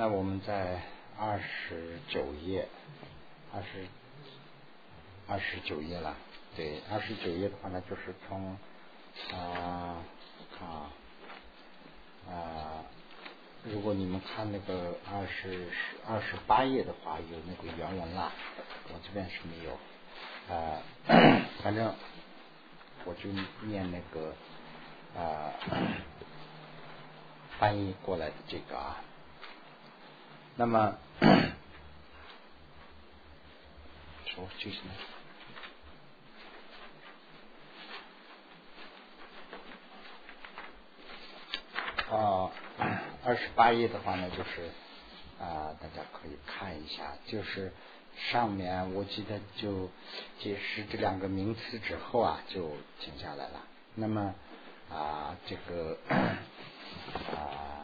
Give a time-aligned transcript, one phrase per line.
[0.00, 0.80] 那我们在
[1.18, 2.66] 二十九页，
[3.52, 3.86] 二十
[5.28, 6.16] 二十九页了。
[6.56, 8.56] 对，二十九页的话呢，就是从
[9.30, 10.02] 啊
[10.58, 10.88] 啊
[12.26, 12.82] 啊，
[13.62, 15.68] 如果你们看那个二十
[16.08, 18.32] 二十八页的话，有那个原文啦。
[18.88, 19.78] 我这边是没有，
[20.48, 20.80] 啊，
[21.62, 21.94] 反正
[23.04, 23.28] 我就
[23.66, 24.34] 念那个
[25.14, 25.52] 啊
[27.58, 28.96] 翻译过来的这个啊。
[30.60, 30.94] 那么，
[34.26, 34.92] 说就是呢。
[42.10, 42.50] 啊，
[43.24, 44.70] 二十八页的话呢，就是
[45.40, 47.72] 啊，大家可以看一下，就是
[48.30, 49.88] 上面我记得就
[50.40, 53.62] 解释这两个名词之后啊，就停下来了。
[53.94, 54.34] 那么
[54.90, 55.96] 啊，这个
[57.32, 57.79] 啊，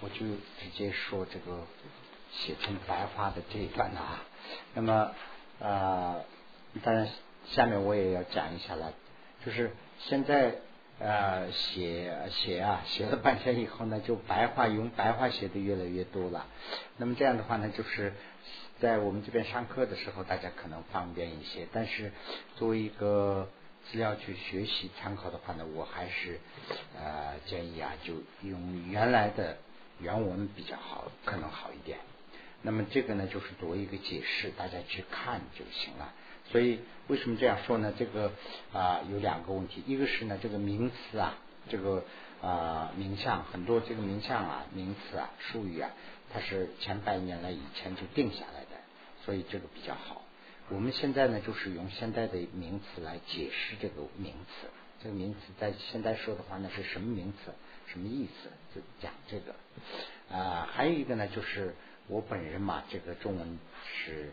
[0.00, 1.64] 我就直接说这个
[2.32, 4.24] 写成白话的这一段了啊。
[4.74, 5.12] 那么
[5.58, 6.24] 呃，
[6.82, 7.08] 当然
[7.46, 8.92] 下面我也要讲一下了，
[9.44, 10.56] 就是现在。
[10.98, 16.46] 呃，写写啊，写了半天以后呢，就白话用白话写的越来越多了。
[16.96, 18.14] 那么这样的话呢，就是
[18.80, 21.68] 在我们这边上课的时候，大家可能方便一些。
[21.70, 22.12] 但是
[22.54, 23.50] 作为一个
[23.84, 26.40] 资料去学习参考的话呢，我还是
[26.98, 29.58] 呃建议啊，就用原来的
[30.00, 31.98] 原文比较好，可能好一点。
[32.62, 36.12] 那么这个呢，就是作为一个解释，大家去看就行了。
[36.50, 37.92] 所以为什么这样说呢？
[37.96, 38.32] 这个
[38.72, 41.34] 啊有两个问题，一个是呢这个名词啊，
[41.68, 42.04] 这个
[42.40, 45.90] 啊名相很多这个名相啊名词啊术语啊，
[46.32, 48.80] 它是千百年来以前就定下来的，
[49.24, 50.22] 所以这个比较好。
[50.68, 54.68] 我们现在呢就是用现代的名词来解释这个名词，
[55.02, 57.52] 这个名词在现在说的话呢是什么名词，
[57.86, 59.54] 什么意思，就讲这个
[60.36, 60.68] 啊。
[60.72, 61.74] 还有一个呢就是
[62.08, 64.32] 我本人嘛，这个中文是。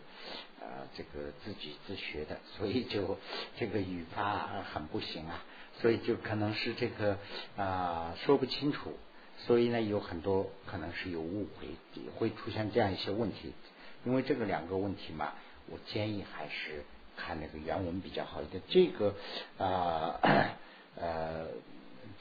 [0.66, 3.18] 呃，这个自己自学的，所以就
[3.58, 5.44] 这个语法很不行啊，
[5.82, 7.18] 所以就可能是这个
[7.58, 8.96] 啊说不清楚，
[9.36, 11.68] 所以呢有很多可能是有误会，
[12.16, 13.52] 会出现这样一些问题。
[14.06, 15.34] 因为这个两个问题嘛，
[15.66, 16.82] 我建议还是
[17.14, 18.62] 看那个原文比较好一点。
[18.66, 19.14] 这个
[19.58, 20.18] 啊
[20.96, 21.46] 呃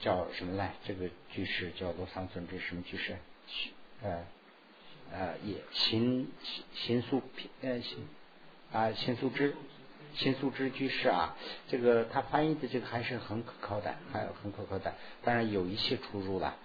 [0.03, 0.74] 叫什么来？
[0.86, 3.16] 这个句式叫罗桑尊这什么句式？
[4.02, 4.25] 呃
[5.14, 6.30] 呃也新
[6.74, 8.06] 新素品呃新。
[8.74, 9.56] 啊，新素之，
[10.16, 11.38] 新素之居士啊，
[11.69, 14.94] 这个他翻译的这个还是很可靠的，还很可靠的。
[15.24, 16.58] 当然有一些出入了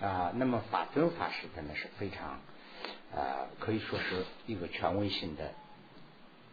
[0.00, 0.32] 啊。
[0.34, 2.40] 那么法尊法师的是非常
[3.14, 5.52] 啊，可以说是一个权威性的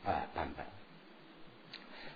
[0.04, 0.66] 啊版本。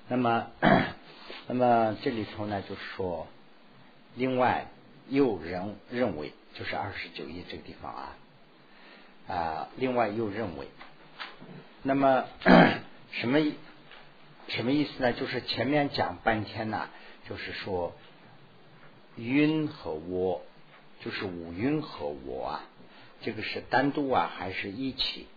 [0.10, 0.52] 那么，
[1.48, 3.26] 那么这里头呢就是说，
[4.16, 4.68] 另外
[5.10, 8.18] 又人认为，就是二十九页这个地方啊
[9.28, 10.68] 啊，另外又认为。
[11.84, 12.26] 那么
[13.12, 13.40] 什么
[14.48, 15.14] 什么意思呢？
[15.14, 16.90] 就是前面讲半天呢，
[17.30, 17.94] 就是说
[19.18, 20.44] 晕和我，
[21.04, 22.64] 就是五晕和我啊，
[23.22, 25.28] 这个是单独啊还是一起？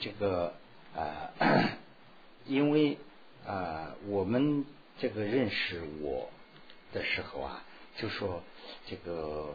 [0.00, 0.54] 这个
[0.94, 1.30] 呃，
[2.46, 2.98] 因为
[3.44, 4.64] 呃我们
[5.00, 6.30] 这个认识我
[6.92, 7.64] 的时候啊，
[7.98, 8.42] 就说
[8.86, 9.54] 这个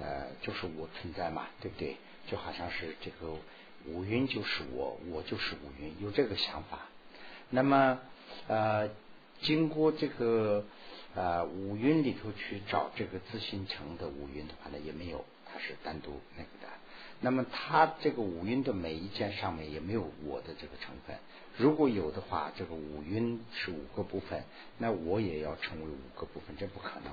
[0.00, 1.96] 呃就是我存在嘛，对不对？
[2.30, 3.36] 就好像是这个。
[3.88, 6.88] 五蕴就是我，我就是五蕴，有这个想法。
[7.50, 8.00] 那么
[8.48, 8.90] 呃，
[9.42, 10.64] 经过这个
[11.14, 16.72] 呃五蕴里头去找这个自信成的五蕴的话呢，也没有，它是单独那个的。
[17.20, 21.16] 那么它这个五蕴的每一件上面也没有我的这个成分。
[21.56, 24.42] 如果有的话，这个五蕴是五个部分，
[24.78, 27.12] 那我也要成为五个部分，这不可能。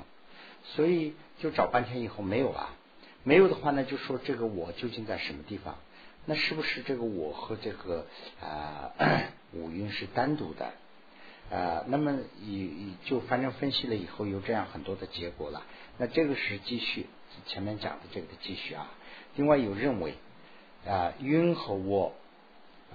[0.63, 2.69] 所以就找半天以后没有啊，
[3.23, 5.77] 没有的话呢，就说这个我究竟在什么地方？
[6.25, 8.07] 那是不是这个我和这个
[8.41, 8.93] 啊
[9.51, 10.71] 五蕴是单独的
[11.51, 11.83] 啊？
[11.87, 15.63] 那么以就反正分析了以后有这样很多的结果了。
[15.97, 17.07] 那这个是继续
[17.45, 18.89] 前面讲的这个的继续啊。
[19.35, 20.15] 另外有认为
[20.87, 22.13] 啊晕和我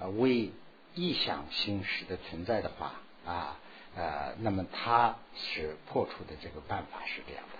[0.01, 0.51] 啊为
[0.95, 2.93] 意想心识的存在的话
[3.25, 3.59] 啊
[3.95, 7.58] 呃，那么它是破除的这个办法是这样的，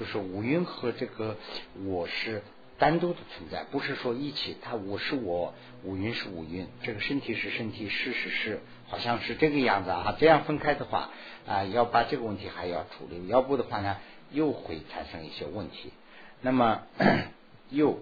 [0.00, 1.36] 就是五蕴和这个
[1.84, 2.42] 我是。
[2.78, 4.56] 单独的存在，不是说一起。
[4.62, 5.52] 它我是我，
[5.84, 10.16] 五蕴是五蕴，这个身体是身体，是是是，好像是这个样子啊。
[10.18, 11.10] 这样分开的话
[11.46, 13.98] 啊，要把这个问题还要处理，要不的话呢，
[14.32, 15.92] 又会产生一些问题。
[16.40, 16.80] 那么
[17.68, 17.98] 又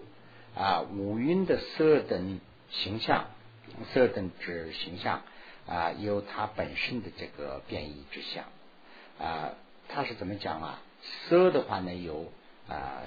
[0.55, 2.39] 啊，五蕴的色等
[2.71, 3.25] 形象，
[3.93, 5.23] 色等之形象
[5.67, 8.45] 啊，有它本身的这个变异之相
[9.19, 9.55] 啊。
[9.89, 10.83] 它是怎么讲啊？
[11.03, 12.33] 色的话呢，有
[12.69, 13.03] 啊。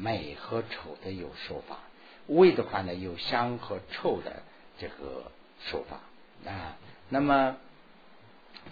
[0.00, 1.80] 美和丑的有说法，
[2.26, 4.42] 味的话呢，有香和臭的
[4.78, 5.30] 这个
[5.60, 6.78] 说法啊。
[7.10, 7.56] 那么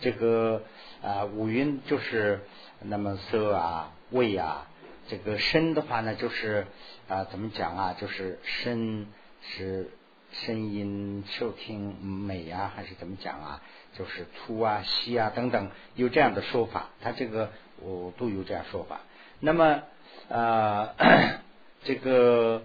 [0.01, 0.63] 这个
[1.03, 2.41] 啊五蕴就是
[2.81, 4.69] 那么色啊味啊，
[5.09, 6.67] 这个声的话呢，就是
[7.09, 7.97] 啊怎么讲啊？
[8.01, 9.09] 就是声
[9.43, 9.91] 是
[10.33, 13.63] 声音、受听、美啊，还是怎么讲啊？
[13.99, 16.89] 就是粗啊、细啊等等，有这样的说法。
[17.03, 17.53] 它这个
[17.85, 19.01] 我都有这样说法。
[19.41, 19.83] 那么
[20.29, 20.95] 啊，
[21.85, 22.63] 这个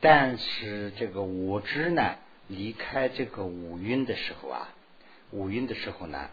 [0.00, 2.16] 但是这个我知呢，
[2.48, 4.68] 离开这个五蕴的时候啊，
[5.30, 6.28] 五蕴的时候呢，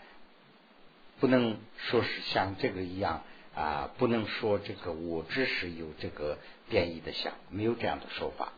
[1.20, 3.24] 不能说是像这个一样
[3.56, 6.38] 啊，不能说这个我知是有这个
[6.70, 8.52] 变异的相，没有这样的说法。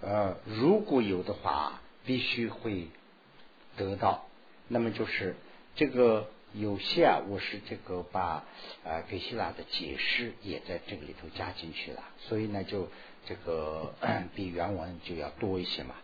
[0.00, 2.88] 呃，如果有的话，必须会
[3.76, 4.26] 得到。
[4.68, 5.36] 那么就是
[5.76, 8.44] 这个有些啊，我是这个把
[8.84, 12.88] 呃给希腊的解释也在这个里头加进去了，所以呢就
[13.26, 13.92] 这个
[14.34, 15.94] 比原文就要多一些嘛。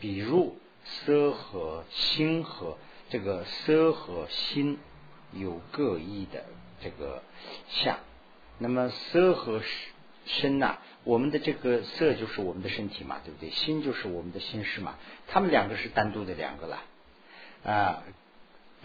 [0.00, 2.76] 比如色和心和
[3.08, 4.78] 这个色和心
[5.32, 6.44] 有各异的
[6.82, 7.22] 这个
[7.68, 7.98] 相，
[8.58, 9.62] 那么色和
[10.26, 13.50] 身呐，我们的这个色就是我们的身体嘛，对不对？
[13.50, 14.98] 心就是我们的心事嘛，
[15.28, 16.82] 他们两个是单独的两个了。
[17.64, 18.02] 啊，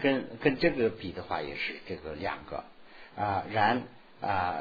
[0.00, 2.64] 跟跟这个比的话，也是这个两个
[3.16, 3.44] 啊。
[3.52, 3.82] 然
[4.20, 4.60] 啊，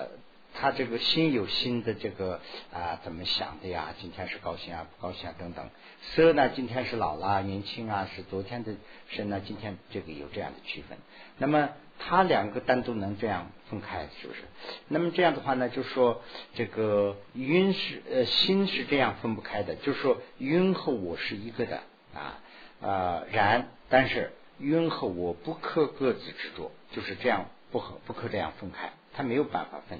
[0.53, 2.39] 他这个心有心的这个
[2.74, 3.94] 啊，怎么想的呀？
[4.00, 5.69] 今天是高兴啊，不高兴啊，等等。
[6.01, 8.74] 色呢，今天是老了，年轻啊，是昨天的
[9.09, 10.97] 身呢，今天这个有这样的区分。
[11.38, 11.69] 那么，
[12.00, 14.41] 他两个单独能这样分开，是不是？
[14.88, 16.21] 那么这样的话呢，就说
[16.56, 21.81] 这个晕是呃心是这样分不开的，就是说晕和我是一个的
[22.13, 22.39] 啊
[22.81, 23.68] 啊然。
[23.91, 30.00] 但是晕和我不可各自执着，就是这样不可不可这样分开，它没有办法分。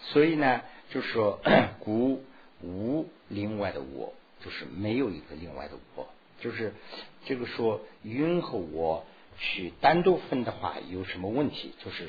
[0.00, 1.40] 所以呢，就是说，
[1.80, 2.24] 故
[2.62, 6.08] 无另外的我，就是没有一个另外的我，
[6.40, 6.72] 就是
[7.26, 9.04] 这个说晕和我
[9.38, 11.72] 去单独分的话，有什么问题？
[11.84, 12.08] 就是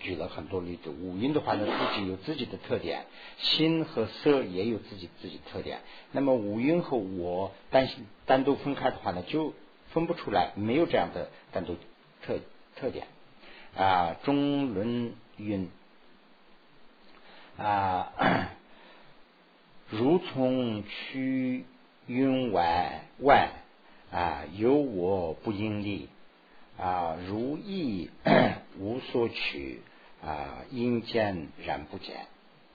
[0.00, 3.06] 举了很多例子，五音的话呢，自己有自己的特点，
[3.38, 5.80] 心和色也有自己自己特点。
[6.10, 7.88] 那么五音和我单
[8.26, 9.54] 单独分开的话呢，就
[9.92, 11.76] 分不出来，没有这样的单独
[12.22, 12.38] 特
[12.76, 13.06] 特点
[13.76, 14.16] 啊。
[14.24, 15.70] 中论云
[17.58, 18.12] 啊，
[19.90, 21.64] 如从区
[22.06, 23.50] 云外外
[24.10, 26.08] 啊，有我不应力
[26.78, 28.10] 啊，如意
[28.78, 29.82] 无所取
[30.22, 32.26] 啊，应见然不见。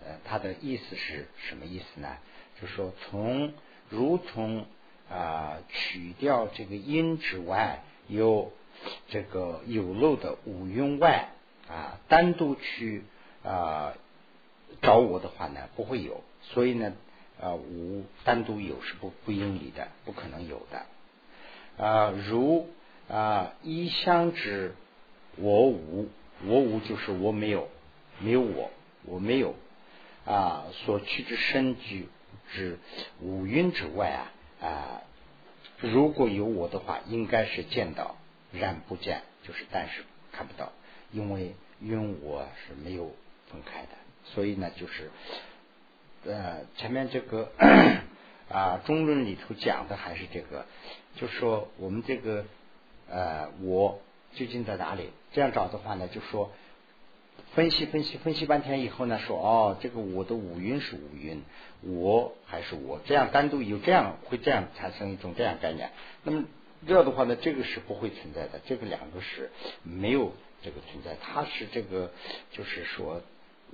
[0.05, 2.17] 呃，他的意思是什么意思呢？
[2.61, 3.53] 就说从
[3.89, 4.65] 如从。
[5.09, 8.51] 啊，取掉这个因之外，有
[9.09, 11.29] 这个有漏的五蕴外
[11.69, 13.03] 啊，单独去
[13.43, 13.93] 啊
[14.81, 16.23] 找我的话呢，不会有。
[16.41, 16.93] 所以呢，
[17.41, 21.83] 啊无单独有是不不应理的，不可能有的。
[21.83, 22.67] 啊，如
[23.09, 24.75] 啊一相之
[25.37, 26.09] 我无，
[26.45, 27.69] 我无就是我没有，
[28.19, 28.71] 没有我，
[29.05, 29.55] 我没有
[30.25, 32.09] 啊所去之身居
[32.51, 32.77] 之
[33.21, 34.31] 五蕴之外啊。
[34.61, 35.01] 啊，
[35.79, 38.15] 如果有我的话，应该是见到，
[38.51, 40.71] 然不见，就是但是看不到，
[41.11, 43.11] 因为因为我是没有
[43.51, 43.89] 分开的，
[44.25, 45.11] 所以呢，就是
[46.25, 47.51] 呃前面这个
[48.49, 50.65] 啊中论里头讲的还是这个，
[51.15, 52.45] 就说我们这个
[53.09, 54.01] 呃我
[54.33, 55.11] 究竟在哪里？
[55.33, 56.51] 这样找的话呢，就说。
[57.55, 61.41] 分析分析分析半天以后呢，说哦，这个我的五蕴是五蕴，
[61.81, 65.89] 我还是我，这样单独有这样会这样产生一种这样概念。
[66.23, 66.43] 那么
[66.87, 69.49] 这样的话呢，这个是不会存在的，这个两个是
[69.81, 72.11] 没有这个存在，它是这个
[72.51, 73.23] 就是说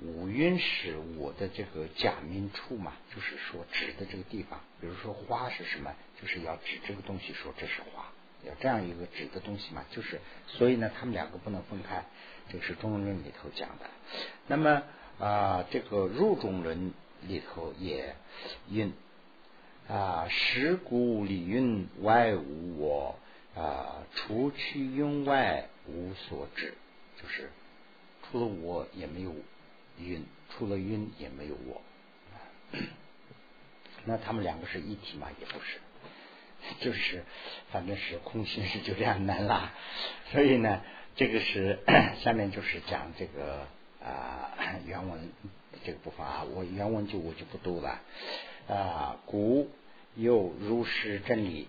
[0.00, 4.60] 五蕴是我的这个假名处嘛，就是说指的这个地方。
[4.80, 8.06] 比如说花是什么，就是要指这个东西说这是花，
[8.46, 12.06] 有这样一个指的东西嘛，就是所以呢，他们两个不能分开。
[12.50, 13.86] 这是中论里头讲的，
[14.46, 14.82] 那么
[15.18, 18.14] 啊，这个入中论里头也
[18.70, 18.92] 运
[19.88, 23.18] 啊，实故理运外无我
[23.56, 26.74] 啊，除去蕴外无所知，
[27.20, 27.50] 就是
[28.22, 29.34] 除了我也没有
[29.98, 31.82] 运，除了运也没有我。
[34.04, 35.28] 那他们两个是一体吗？
[35.40, 35.80] 也不是，
[36.84, 37.24] 就是
[37.72, 39.72] 反正是空心是就这样难啦。
[40.30, 40.82] 所以呢。
[41.16, 41.78] 这个是
[42.22, 43.66] 下面就是讲这个
[44.02, 44.50] 啊
[44.84, 45.30] 原文
[45.84, 48.00] 这个部分啊，我原文就我就不读了
[48.68, 49.16] 啊。
[49.26, 49.70] 古
[50.16, 51.68] 有如是真理，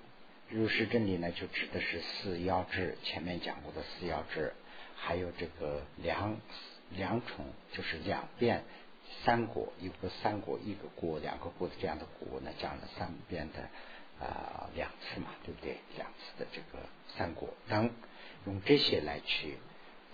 [0.49, 4.53] 如是真理呢，就指的是四要制，前面讲过的四要制，
[4.95, 6.37] 还有这个两
[6.89, 8.63] 两重，就是两遍
[9.23, 15.77] 三国，一个三国，一个国，两个国的这样的国呢，讲了三遍的啊两次嘛，对不对？
[15.97, 16.83] 两次的这个
[17.15, 17.91] 三国等，
[18.45, 19.55] 用这些来去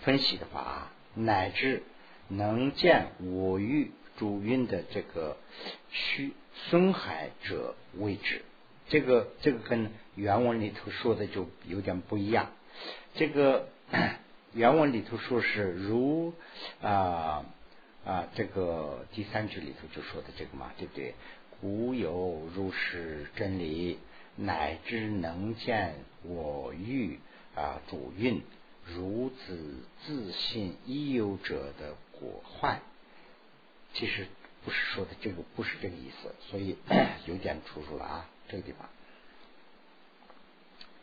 [0.02, 1.84] 分析的话啊，乃至
[2.28, 5.38] 能见我欲主运的这个
[5.90, 6.34] 虚
[6.70, 8.42] 损害者为止。
[8.90, 12.52] 这个这个跟原文里头说的就有点不一样。
[13.16, 13.70] 这个
[14.54, 16.34] 原文里头说是如
[16.82, 17.46] 啊
[18.04, 21.14] 啊，这个第三句里头就说的这个嘛，对不对？
[21.62, 24.00] 古有如是真理，
[24.36, 27.20] 乃至能见我欲
[27.56, 28.42] 啊主运
[28.86, 32.82] 如子自信已有者的果坏。
[33.94, 34.28] 其实
[34.64, 36.78] 不是说的这个，不是这个意思，所以
[37.28, 38.30] 有点出入了啊。
[38.48, 38.90] 这个地方，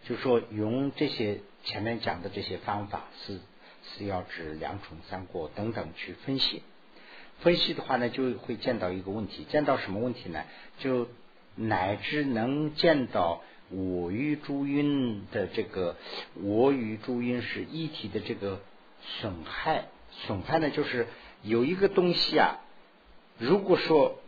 [0.04, 3.40] 就说用这些前面讲的这些方法，是
[3.84, 6.62] 是要指两重三过等等去分析。
[7.40, 10.44] 分析的话呢，就会见到一个问题，见到什么问题呢？
[10.78, 11.08] 就
[11.54, 15.96] 乃至能见到我与诸因的这个
[16.34, 18.60] 我与诸因是一体的这个
[19.20, 19.86] 损害。
[20.26, 21.06] 损害呢，就是
[21.42, 22.58] 有一个东西啊，
[23.38, 24.18] 如果说。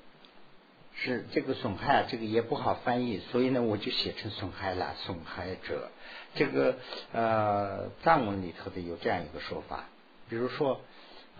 [1.03, 4.95] 是这个损害啊，这个也不好翻译，所以呢，我就写成损害了。
[4.97, 5.91] 损害者，
[6.35, 6.77] 这个
[7.13, 9.89] 呃藏文里头的有这样一个说法，
[10.29, 10.83] 比如说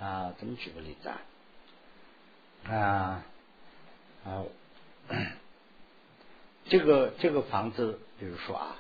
[0.01, 1.21] 啊，怎么举个例子啊？
[2.65, 3.25] 啊
[4.25, 4.45] 啊，
[6.71, 8.77] 这个这个房子，比如说啊，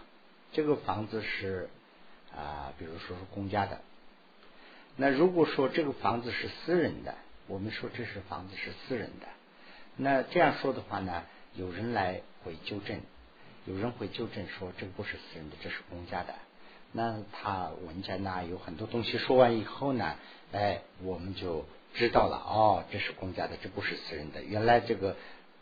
[0.53, 1.69] 这个房子是
[2.33, 3.81] 啊，比如说是公家的，
[4.97, 7.17] 那如果说这个房子是私人的，
[7.49, 9.27] 我们说这是房子是私人的。
[9.97, 11.25] 那这样说的话呢，
[11.57, 13.01] 有人来会纠正，
[13.67, 16.33] 有人会纠正说这个不是私人的，这是公家的。
[16.93, 20.15] 那他文件呢有很多东西说完以后呢，
[20.53, 24.45] 哎，我们就知道了哦，这是公家的，这不是私人的。
[24.45, 25.17] 原来这个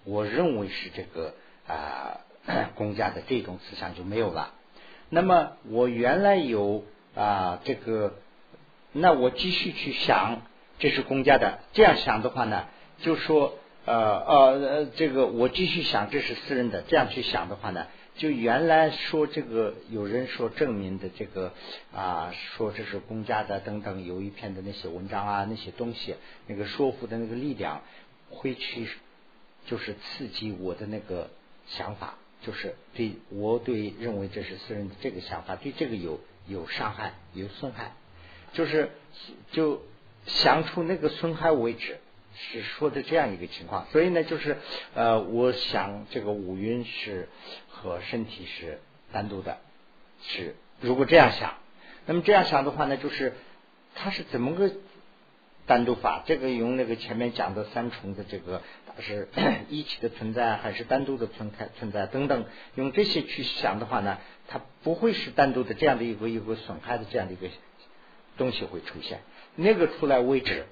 [0.04, 1.34] 我认为是这个
[1.68, 2.20] 啊
[2.74, 4.52] 公家的这种思想就没有了。
[5.10, 6.84] 那么我原来有
[7.14, 8.14] 啊这个，
[8.92, 10.42] 那我继续去想
[10.80, 12.66] 这是公家的，这样想的话呢，
[13.02, 13.58] 就说。
[13.84, 14.36] 呃呃
[14.68, 16.82] 呃，这个我继续想，这是私人的。
[16.88, 17.86] 这样去想的话呢，
[18.18, 21.54] 就原来说这个有人说证明的这个
[21.94, 27.80] 啊，说这是公家的等等，有一篇的那些文章啊，那些东西，那个说服的那个力量
[28.28, 28.86] 会去，
[29.64, 31.30] 就是刺激我的那个
[31.68, 37.92] 想法，就是对我对认为这是私人的这个想法，对这个有有伤害有损害，
[38.52, 38.90] 就是
[39.52, 39.82] 就
[40.26, 41.98] 想出那个损害为止。
[42.40, 44.58] 是说的这样一个情况，所以呢，就是
[44.94, 47.28] 呃，我想这个五蕴是
[47.68, 49.58] 和身体是单独的，
[50.22, 51.54] 是如果这样想，
[52.06, 53.32] 那么这样想的话呢，就是
[53.96, 54.70] 它是怎么个
[55.66, 56.22] 单独法？
[56.26, 58.62] 这个用那个前面讲的三重的这个
[59.00, 59.28] 是
[59.70, 67.48] 一起的存在还是单独的存在存在等等，用这些去想的话呢，它不会是单独的这样的一个一个损害的这样的一个
[68.36, 69.20] 东西会出现，
[69.56, 70.66] 那个出来位置。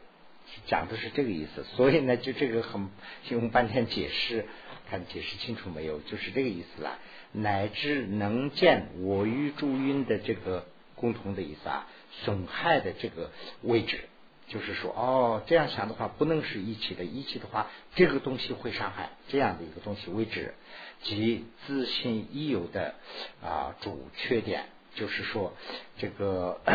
[0.66, 2.88] 讲的是这个意思，所以呢，就这个很
[3.30, 4.46] 用半天解释，
[4.88, 5.98] 看解释清楚没有？
[5.98, 6.98] 就是这个意思啦。
[7.32, 11.88] 乃至能见我与诸因的这个共同的意思啊，
[12.22, 14.04] 损害的这个位置，
[14.48, 20.54] 就是说，哦，这样想的话，不能是一起的，一起的话，这个东西会伤害这样的一个东西位置，
[21.02, 22.94] 即自信已有的
[23.42, 25.52] 啊主缺点，就是说
[25.98, 26.60] 这个。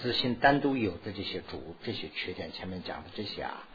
[0.00, 3.68] 自信单独有的这些主这些缺点，前面讲的这些啊，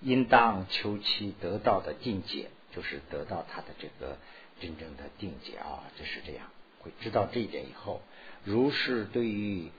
[0.00, 4.16] 应当求其得到的定解，就是得到他的这个
[4.62, 6.46] 真正的定解啊，就是这样。
[6.78, 8.00] 会知道这一点以后，
[8.44, 9.70] 如是对于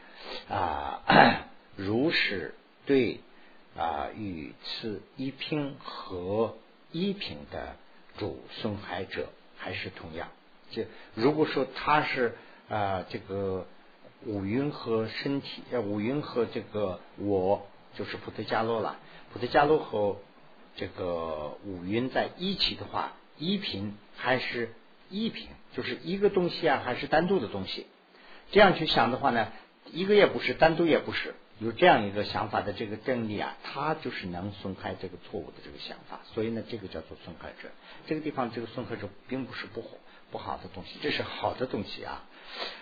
[0.47, 1.01] 啊，
[1.79, 2.53] 如是
[2.85, 3.19] 对
[3.77, 6.57] 啊与此一品和
[6.91, 7.75] 一品的
[8.17, 10.27] 主损害者，还是同样。
[10.71, 10.83] 就
[11.15, 12.35] 如果说他是
[12.69, 13.65] 啊这个。
[14.25, 18.99] 五蕴和身体，五蕴和这个我就是普特伽罗了。
[19.31, 20.17] 普特伽罗和
[20.75, 24.73] 这个五蕴在一起的话，一品还是
[25.09, 27.87] 一品，就是一个东西啊，还是单独的东西？
[28.51, 29.53] 这样去想的话呢，
[29.85, 36.21] 一个也不是，单独也不是，有这样一个想法的这个真理啊，它就是能损害这个错误的这个想法。
[36.33, 37.69] 所以呢，这个叫做损害者。
[38.07, 39.83] 这个地方这个损害者并不是不
[40.31, 42.23] 不好的东西，这是好的东西啊，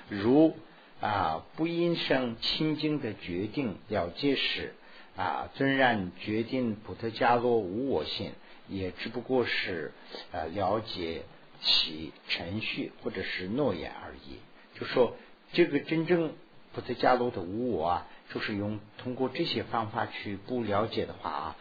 [0.09, 0.55] 如。
[0.99, 4.73] 啊，不因生清净的决定了解时，
[5.15, 8.31] 啊，尊然决定普特伽罗无我性，
[8.67, 9.91] 也只不过是
[10.31, 11.21] 呃了解
[11.61, 14.39] 其程序或者是诺言而已。
[14.79, 15.15] 就说
[15.53, 16.33] 这个真正
[16.73, 21.55] 普特伽罗的无我啊，就是用通过这些方法去不了解的话啊，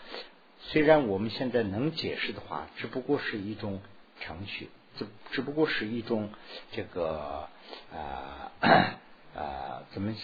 [0.61, 3.81] 虽然我们现在能解释的话，只不过是一种
[4.21, 4.69] 程序，
[4.99, 6.31] 只只不过是一种
[6.73, 7.49] 这个
[7.93, 8.53] 啊
[9.35, 10.15] 啊怎么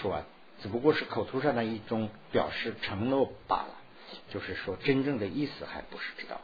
[0.00, 0.14] 说？
[0.14, 0.24] 啊
[0.62, 3.76] 只不过是口头上的一种表示承诺罢了。
[4.32, 6.40] 就是说，真正的意思还不是知道，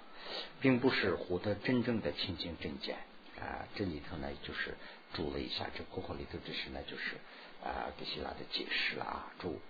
[0.60, 2.96] 并不是获得真正的清净正见
[3.40, 3.64] 啊。
[3.76, 4.74] 这里头呢，就是
[5.14, 7.16] 注了一下，这括号里头这是呢，就是
[7.64, 9.32] 啊，给希腊的解释了啊。
[9.38, 9.60] 注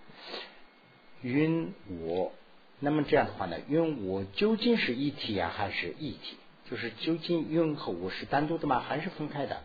[1.21, 2.33] 云我，
[2.79, 6.37] 那么这样的话呢，云我究竟是一体啊，还是一体？
[6.69, 8.79] 就是究竟云和我是单独的吗？
[8.79, 9.63] 还是分开的？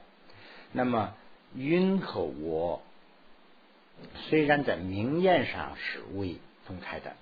[0.72, 1.14] 那么
[1.54, 2.82] 云和我
[4.28, 7.16] 虽然在明验上是未分开的。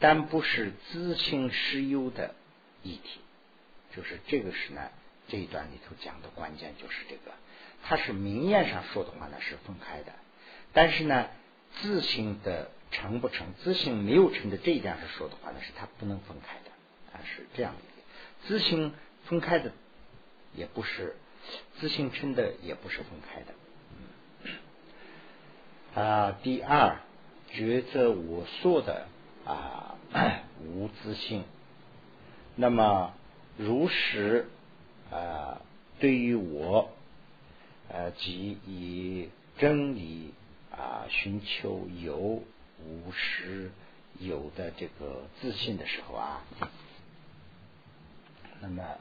[0.00, 2.34] 但不是自性实有的
[2.82, 3.20] 一体，
[3.94, 4.90] 就是这个是呢
[5.28, 7.30] 这一段里头讲的关键就是这个，
[7.84, 10.12] 它是明面上说的话呢是分开的，
[10.72, 11.28] 但是呢
[11.80, 16.70] 自信的成不成，自信没有成的这一点上说的话呢是它不能分开的。
[17.12, 17.80] 啊是这样的，
[18.48, 18.92] 自信
[19.24, 19.72] 分开的
[20.54, 21.16] 也不是，
[21.78, 23.42] 自信成的也不是分开
[25.94, 27.00] 的，啊第二
[27.52, 29.06] 抉择我所的
[29.44, 29.88] 啊。
[30.64, 31.42] 无自信，
[32.54, 33.14] 那么
[33.56, 34.46] 如实
[35.10, 35.62] 啊，
[35.98, 36.92] 对于我
[37.88, 40.34] 呃，即以真理
[40.72, 43.70] 啊寻求有无实
[44.18, 46.42] 有的这个自信的时候啊，
[48.60, 48.98] 那么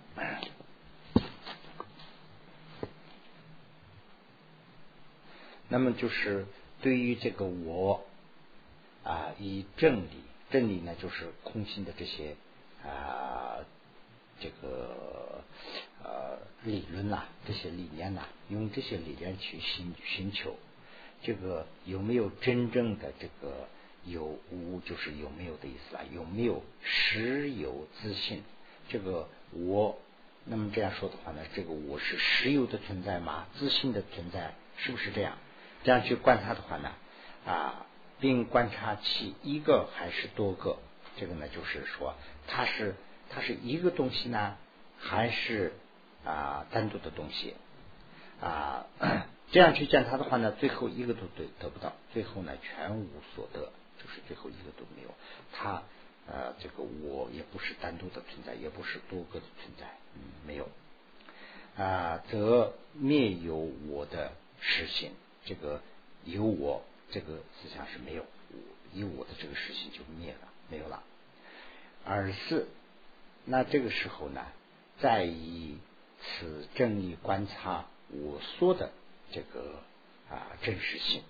[5.70, 6.46] 那么就是
[6.82, 8.06] 对于这个我
[9.04, 10.22] 啊，以正理。
[10.50, 12.36] 正理呢，就是空性的这些
[12.84, 13.64] 啊，
[14.42, 15.42] 这个
[16.04, 20.58] 呃理论呐，这些理念呐，用这些理念去寻寻求，
[21.24, 23.68] 这个有没有真正的这个
[24.06, 26.02] 有无，就是有没有的意思啊？
[26.14, 28.44] 有没有实有自信？
[28.90, 30.00] 这个我，
[30.46, 33.48] 那么这样说的话呢，这个我是实有的存在吗？
[33.58, 35.38] 自信的存在是不是这样？
[35.84, 36.92] 这样去观察的话呢，
[37.46, 37.86] 啊。
[38.20, 40.78] 并观察其一个还是多个，
[41.18, 42.14] 这个呢，就是说
[42.48, 42.94] 它是
[43.32, 44.58] 它是一个东西呢，
[45.00, 45.74] 还是
[46.24, 47.56] 啊单独的东西
[48.40, 48.86] 啊？
[49.52, 55.10] 这样去检查的话呢，最后一个都得得不到，最后呢全无所得，就是最后一个都没有。
[55.54, 55.84] 他
[56.28, 60.70] 呃这个我也不是单独的存在，也不是多个的存在，嗯，没有
[61.78, 63.56] 啊，则灭有
[63.88, 65.12] 我的实性，
[65.46, 65.82] 这个
[66.26, 66.84] 有我。
[67.14, 68.26] 这个思想是没有，
[68.94, 71.04] 有我的这个实性就灭了，没有了。
[72.06, 72.68] 而是，
[73.44, 74.46] 那这个时候呢，
[75.02, 75.78] 再以
[76.22, 78.94] 此正义观察我说的
[79.32, 79.80] 这个
[80.30, 81.22] 啊真实性。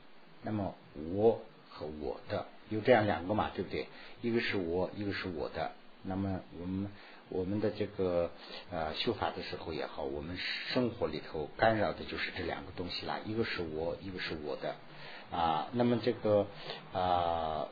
[0.43, 0.75] 那么
[1.13, 3.87] 我和我的有这样两个嘛，对不对？
[4.21, 5.71] 一个是我，一个是我的。
[6.03, 6.91] 那么我们
[7.29, 8.31] 我们的这个
[8.71, 10.35] 呃修法的时候也好，我们
[10.73, 13.19] 生活里头干扰的就是这两个东西啦。
[13.23, 14.75] 一个是我，一个是我的。
[15.31, 16.47] 啊，那么这个
[16.91, 17.67] 啊，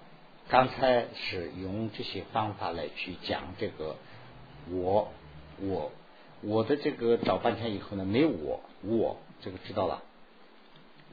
[0.48, 3.98] 刚才是用这些方法来去讲这个
[4.70, 5.12] 我
[5.60, 5.92] 我
[6.42, 10.04] 我的这个找半天以后呢，没有我我这个知道了，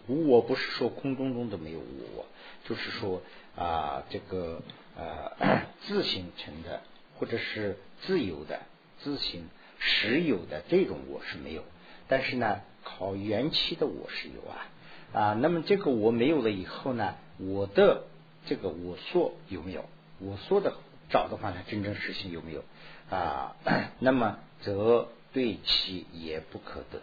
[0.09, 2.27] 无我不是说空中中的没有无我，
[2.69, 3.23] 就是说
[3.57, 4.63] 啊这个
[4.97, 6.81] 呃 自形成的
[7.19, 8.61] 或者是自由的
[9.03, 11.65] 自行实有的这种我是没有，
[12.09, 14.69] 但是呢靠元气的我是有啊。
[15.13, 18.03] 啊，那么这个我没有了以后呢，我的
[18.47, 19.85] 这个我说有没有？
[20.19, 20.75] 我说的
[21.11, 22.65] 找的话呢，真正实性有没有？
[23.09, 23.57] 啊，
[24.01, 27.01] 那么则对其也不可得。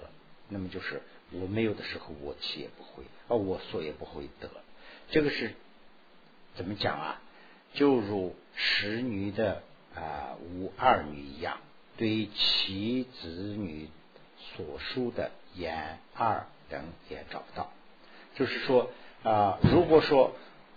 [0.50, 1.02] 那么就是
[1.34, 4.50] 我没有的时候，我其也不会，而我说也不会得。
[5.10, 5.54] 这个是
[6.56, 7.22] 怎么讲啊？
[7.74, 9.64] 就如十女的
[9.96, 11.58] 啊无二女一样，
[11.98, 13.90] 对其子女
[14.38, 17.72] 所书的言二等也找不到。
[18.36, 18.90] 就是说
[19.24, 20.36] 啊，如果说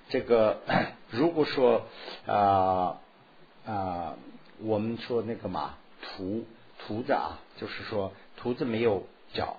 [0.09, 0.61] 这个，
[1.11, 1.87] 如果说
[2.27, 3.01] 啊
[3.67, 4.17] 啊，
[4.61, 6.47] 我们说那个嘛，徒
[6.79, 9.59] 徒子啊，就是说徒子没有脚，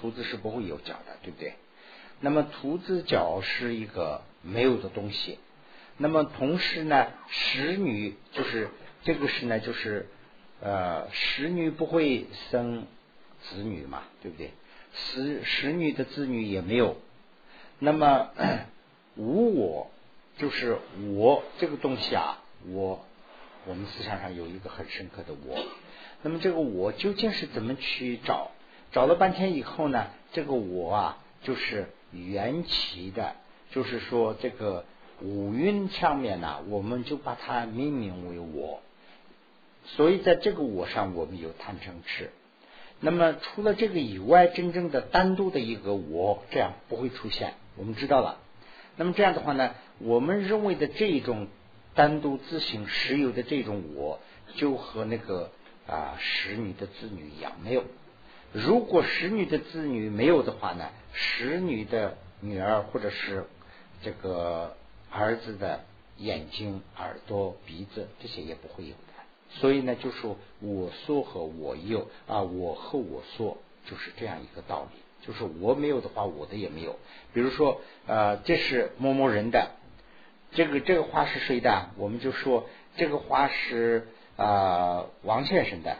[0.00, 1.54] 徒子是不会有脚的，对不对？
[2.20, 5.38] 那么徒子脚是一个没有的东西。
[5.96, 8.70] 那么同时呢，使女就是
[9.04, 10.08] 这个是呢，就是
[10.62, 12.86] 呃，使女不会生
[13.42, 14.50] 子女嘛，对不对？
[14.94, 16.96] 使使女的子女也没有。
[17.78, 18.30] 那么
[19.16, 19.90] 无我
[20.38, 20.78] 就是
[21.14, 23.04] 我这个东西啊，我
[23.66, 25.58] 我们思想上有一个很深刻的我。
[26.22, 28.50] 那么这个我究竟是怎么去找？
[28.92, 33.34] 找了半天以后呢，这个我啊，就是缘起的，
[33.70, 34.84] 就是说这个
[35.22, 38.80] 五蕴上面呢，我们就把它命名为我。
[39.84, 42.30] 所以在这个我上，我们有贪嗔痴。
[43.00, 47.54] 那么除了这个以外，真正的单独的一个我，这样不会出现。
[47.76, 48.38] 我们知道了。
[48.96, 51.46] 那么这样的话呢，我们认为的这种
[51.94, 54.20] 单独自行实有的这种我，
[54.56, 55.50] 就和那个
[55.86, 57.84] 啊使女的子女一样，没有。
[58.52, 63.44] 如果使女的子女没有的话呢，使女的女儿或者是
[64.02, 64.76] 这个
[65.10, 65.80] 儿子的
[66.16, 68.96] 眼睛、耳朵、鼻子这些也不会有的。
[69.50, 75.00] 所以呢，就说我说和我有啊，我和我说就是这样一个道理。
[75.26, 76.98] 就是我没有的话，我的也没有。
[77.34, 79.72] 比如说，呃，这是某某人的，
[80.52, 81.90] 这个这个花是谁的？
[81.98, 85.98] 我们就说这个花是啊王先生的。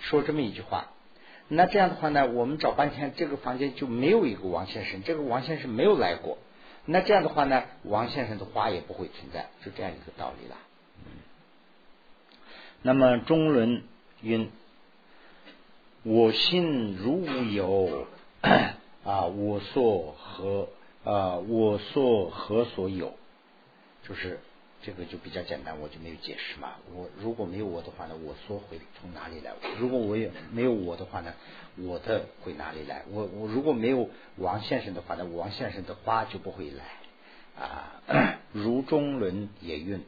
[0.00, 0.90] 说这么一句话，
[1.52, 6.38] 那这样的话呢，我们找半天，这个房间就没有一个王先生，这个王先生没有来过。
[6.86, 10.56] 那这样的话呢，王先生的花也不会存在，就这样一个道理了。
[12.82, 13.82] 那么中伦
[14.22, 14.48] 云：
[16.04, 18.06] 我心如无有
[19.04, 20.68] 啊，我所和
[21.04, 23.12] 啊，我所何所有？
[24.08, 24.38] 就是
[24.82, 26.76] 这个就比较简单，我就没有解释嘛。
[26.94, 29.52] 我如果没有我的话呢，我说会从哪里来？
[29.78, 31.34] 如果我也没有我的话呢，
[31.76, 33.04] 我的会哪里来？
[33.10, 36.84] 我我如果没有王先生的话呢，王先生的花就不会来
[37.62, 38.02] 啊。
[38.52, 40.02] 如中伦也运。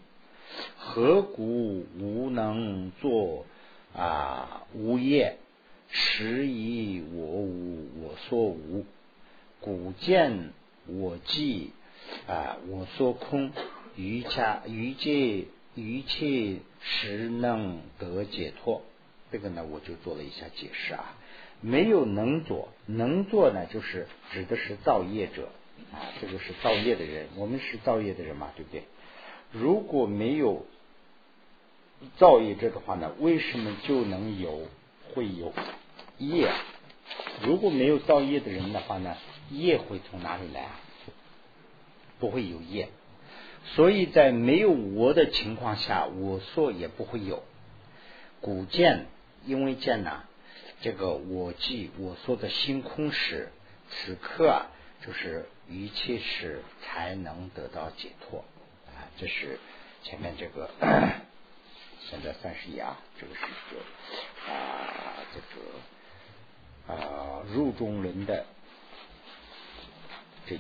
[0.77, 3.47] 何故无能作
[3.95, 5.39] 啊无业？
[5.95, 8.87] 时以我无我说无，
[9.61, 10.53] 古见
[10.87, 11.69] 我寂
[12.27, 13.53] 啊我说空，
[13.97, 18.83] 于家于界于切实能得解脱。
[19.31, 21.17] 这个呢，我就做了一下解释啊。
[21.61, 25.49] 没有能做，能做呢，就是指的是造业者
[25.93, 27.29] 啊，这个是造业的人。
[27.37, 28.83] 我们是造业的人嘛，对不对？
[29.53, 30.67] 如果没有
[32.17, 34.67] 造业者的话呢，为什么就能有
[35.15, 35.53] 会有
[36.19, 36.53] 业？
[37.45, 39.17] 如果没有造业的人的话呢，
[39.51, 40.81] 业会从哪里来啊？
[42.19, 42.89] 不会有业，
[43.65, 47.43] 所以在没有我的情况下，我说也不会有。
[48.41, 49.07] 古见，
[49.47, 50.25] 因为见呢，
[50.81, 53.53] 这个我即我说的星空时，
[53.89, 54.67] 此刻啊，
[55.07, 58.45] 就是一切时才能得到解脱
[58.89, 59.09] 啊。
[59.17, 59.59] 这是
[60.03, 60.69] 前面这个，
[62.11, 68.45] 现在三十一啊，这个是一个啊，这个啊入中轮的
[70.47, 70.59] 这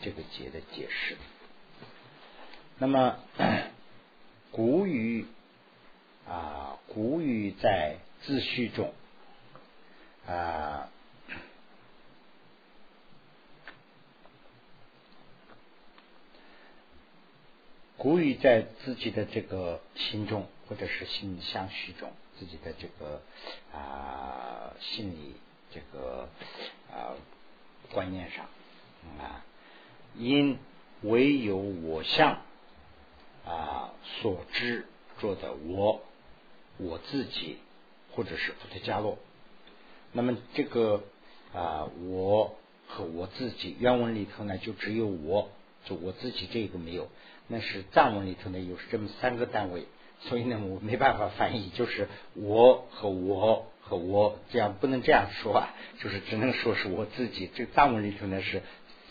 [0.00, 1.16] 这个节的解释。
[2.80, 3.18] 那么
[4.52, 5.26] 古语
[6.28, 8.94] 啊，古语在自序中
[10.26, 10.88] 啊。
[17.96, 23.20] 古语在自己的这个心中，或者是心相续中，自己的这个
[23.76, 25.34] 啊心理
[25.72, 26.28] 这个
[26.92, 27.18] 啊
[27.90, 28.46] 观念上
[29.18, 29.44] 啊，
[30.16, 30.58] 因
[31.02, 32.40] 唯有我相
[33.48, 34.86] 啊所知
[35.18, 36.02] 做的我
[36.76, 37.56] 我自己，
[38.12, 39.18] 或者是菩提伽罗，
[40.12, 41.02] 那么这个
[41.54, 42.54] 啊我
[42.86, 45.50] 和我自己原文里头呢，就只有我，
[45.84, 47.08] 就我自己这个没有。
[47.48, 49.86] 那是藏文里头呢，有这么三个单位，
[50.20, 57.50] 所以呢，我没办法翻译，就是我和我和我这样不能这样说啊，就是只能说是我自己。
[57.54, 58.62] 这藏文里头呢是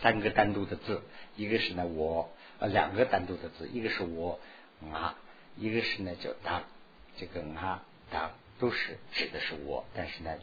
[0.03, 1.01] 三个单独的字，
[1.35, 4.39] 一个是呢我，呃两个单独的字，一个是我
[4.91, 5.15] 啊，
[5.57, 6.63] 一个是呢叫当，
[7.17, 10.35] 这个啊当都是指的是我，但是呢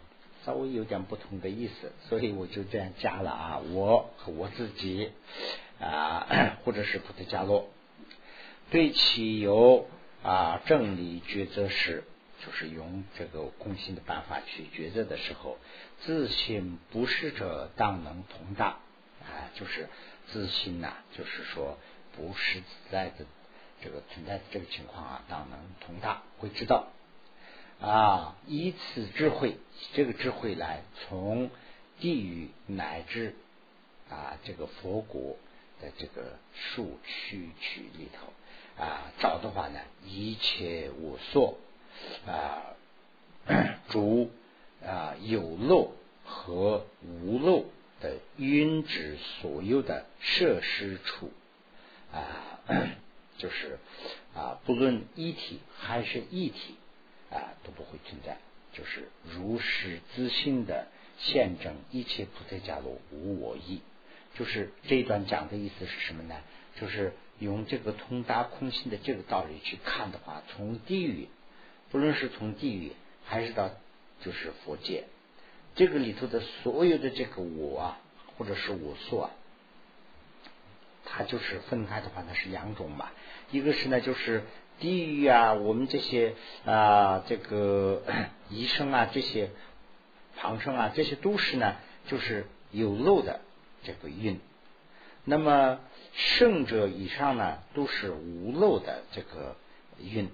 [0.44, 5.11] 稍微有点不同的意思，所以我就这样加了啊，我和我自己
[5.81, 7.68] 啊，或者是菩提伽罗。
[8.70, 9.88] 对其有
[10.22, 12.05] 啊正理抉择时，
[12.44, 15.59] 就是用这个空心的办法去抉择的时候，
[16.00, 18.79] 自信不是者当能通达
[19.22, 19.88] 啊，就是
[20.29, 21.79] 自信呐，就是说
[22.16, 23.27] 不实在的
[23.83, 26.88] 这个存在的这个情况啊，当能通达，会知道
[27.81, 29.59] 啊，以此智慧，
[29.94, 31.50] 这个智慧来从
[32.00, 33.35] 地狱乃至
[34.11, 35.37] 啊这个佛国
[35.81, 38.33] 的这个数区区里头。
[38.77, 41.59] 啊，找的话呢，一切无所
[42.27, 42.74] 啊，
[43.88, 44.33] 主
[44.85, 45.92] 啊有漏
[46.24, 47.66] 和无漏
[48.00, 51.31] 的蕴指所有的设施处
[52.14, 52.61] 啊，
[53.38, 53.79] 就是
[54.35, 56.77] 啊，不论一体还是异体
[57.31, 58.38] 啊，都不会存在，
[58.72, 60.87] 就是如实自信的
[61.18, 63.81] 现证一切菩提伽罗无我意。
[64.35, 66.37] 就是这一段讲的意思是什么呢？
[66.81, 71.29] 就是用这个通达空性的这个道理去看的话，从地狱，
[71.90, 72.92] 不论是从地狱
[73.24, 73.70] 还是到
[74.24, 75.05] 就是佛界，
[75.77, 78.00] 这个里头的所有的这个我啊，
[78.37, 79.31] 或者是我所啊，
[81.05, 83.11] 它就是分开的话，它是两种嘛。
[83.51, 84.43] 一个是呢，就是
[84.81, 88.03] 地狱啊，我们这些啊，这个
[88.51, 89.51] 医生啊，这些
[90.37, 91.77] 旁生啊，这些都是呢，
[92.09, 93.40] 就是有漏的
[93.83, 94.40] 这个运。
[95.25, 95.81] 那么
[96.12, 99.57] 圣者以上呢，都是无漏的这个
[100.03, 100.29] 运。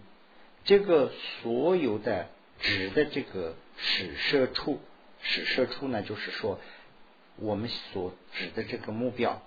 [0.65, 1.11] 这个
[1.43, 2.29] 所有的
[2.61, 4.81] 指的这个始设处，
[5.23, 6.59] 始设处呢，就是说
[7.37, 9.43] 我们所指的这个目标，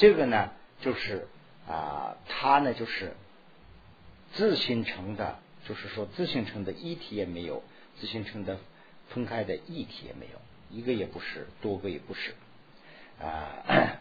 [0.00, 1.28] 这个呢，就是
[1.68, 3.12] 啊，它呢就是
[4.32, 7.62] 自形成的，就是说自形成的一体也没有，
[8.00, 8.58] 自形成的
[9.10, 12.34] 分开的一体也没有，一个也不是，多个也不是
[13.20, 14.00] 啊。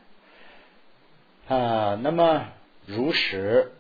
[1.53, 2.47] 啊，那么
[2.85, 3.73] 如实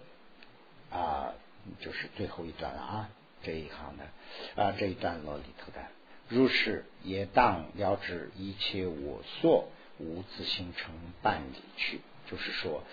[0.91, 1.33] 啊，
[1.79, 3.09] 就是最后一段了啊，
[3.43, 5.85] 这一行的啊这一段落里头的，
[6.27, 12.83] 如是也当了知一切我所无自形成办理去，就是说，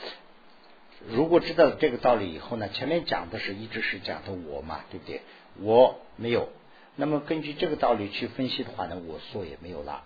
[1.09, 5.23] 如果知道这个道理以后呢，前面讲的是一直是讲的我嘛，对不对？
[5.61, 6.49] 我没有，
[6.97, 10.05] 那么根据这个道理去分析的话呢，我所也没有了。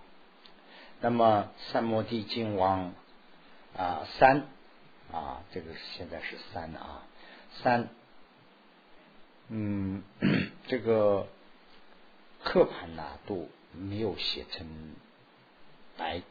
[1.01, 2.95] 那么三摩地经王
[3.77, 4.47] 啊三。
[5.13, 7.03] 啊，这个现在是三啊，
[7.65, 7.89] 三，
[9.49, 10.05] 嗯，
[10.69, 11.27] 这个
[12.45, 14.69] 刻盘呢都没有写成
[15.97, 16.23] 白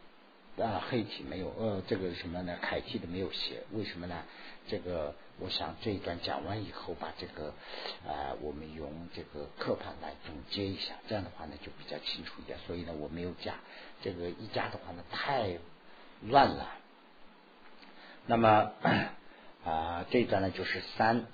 [0.61, 4.23] 啊黑体没有呃这个什么呢楷体的没有写，为什么呢？
[4.67, 7.53] 这个我想这一段讲完以后，把这个
[8.07, 12.59] 啊我们用这个刻盘来总结一下，这样的话呢就比较清楚一点。
[12.67, 13.55] 所以呢我没有加，
[14.03, 15.57] 这个一加的话呢太
[16.21, 16.69] 乱了。
[18.27, 18.71] 那么
[19.65, 21.25] 啊，这一段呢就是三，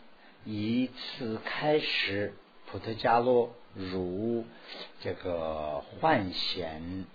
[0.45, 2.33] 以此开始，
[2.67, 4.45] 普特加罗如
[5.01, 7.05] 这个幻显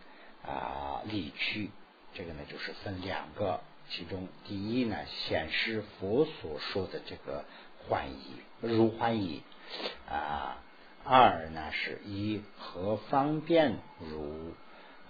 [0.46, 1.70] 啊理区，
[2.14, 7.44] 这个呢就是分两个，其中第一呢显示佛所说的这个
[7.78, 9.42] 幻义如幻义
[10.08, 10.58] 啊，
[11.04, 14.54] 二呢是以何方便如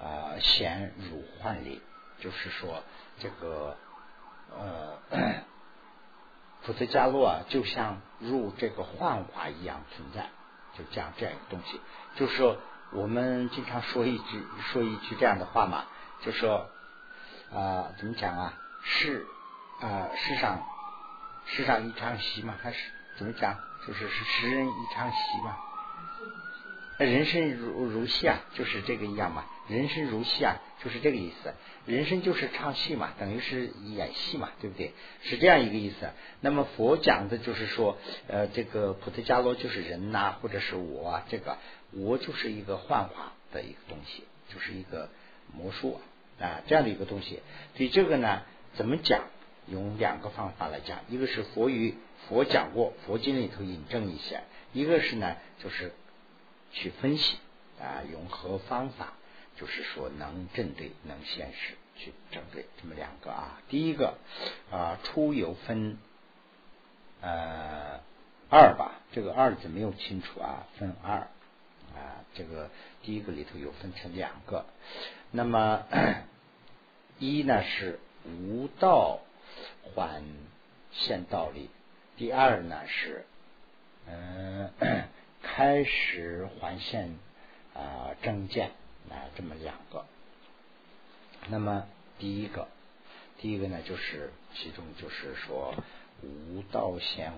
[0.01, 1.81] 啊显如幻理，
[2.21, 2.83] 就是说
[3.19, 3.77] 这个。
[4.53, 4.99] 呃，
[6.65, 10.29] 普特加洛啊，就像入这个幻化一样存在，
[10.77, 11.81] 就讲这样一个东西。
[12.17, 12.57] 就是说，
[12.91, 15.85] 我们经常说一句说一句这样的话嘛，
[16.23, 16.69] 就说
[17.53, 18.55] 啊，怎么讲啊？
[18.83, 19.27] 世
[19.81, 20.63] 啊，世上
[21.47, 22.79] 世上一场戏嘛，还是
[23.17, 23.59] 怎么讲？
[23.87, 25.57] 就是是十人一场戏嘛。
[26.99, 29.47] 人生如如戏啊，就是这个一样嘛。
[29.69, 31.55] 人生如戏啊，就是这个意思。
[31.87, 34.93] 人生就是唱戏嘛，等于是演戏嘛，对不对？
[35.23, 36.11] 是这样一个意思。
[36.41, 37.97] 那么佛讲的就是说，
[38.29, 41.57] 呃，这个普特伽罗就是人呐，或者是我，啊，这个
[41.93, 45.09] 我就是一个幻化的一个东西，就是一个
[45.55, 45.99] 魔术啊，
[46.41, 47.41] 啊这样的一个东西。
[47.77, 48.43] 对这个呢，
[48.75, 49.23] 怎么讲？
[49.67, 51.95] 用两个方法来讲，一个是佛语，
[52.29, 54.41] 佛讲过，佛经里头引证一些；
[54.73, 55.93] 一个是呢，就是
[56.73, 57.37] 去分析
[57.81, 59.13] 啊，用何方法？
[59.57, 64.17] 就是说能针对能现实去针对这么两个啊，第一个
[64.73, 65.99] 啊出有分
[67.21, 68.01] 呃
[68.49, 71.29] 二吧，这个二字没有清楚啊，分二
[71.95, 72.71] 啊，这个
[73.03, 74.65] 第一个里头有分成两个，
[75.31, 75.85] 那么
[77.21, 79.21] 一呢是无道
[79.95, 80.25] 还
[80.91, 81.69] 现道理，
[82.17, 83.25] 第二呢是
[84.09, 84.71] 嗯
[85.43, 87.17] 开始还现
[87.75, 88.73] 啊正见。
[89.09, 90.05] 啊，这么两个。
[91.49, 91.87] 那么
[92.21, 92.69] 第一个，
[93.39, 95.75] 第一个呢，就是其中就是说
[96.23, 97.33] 无道显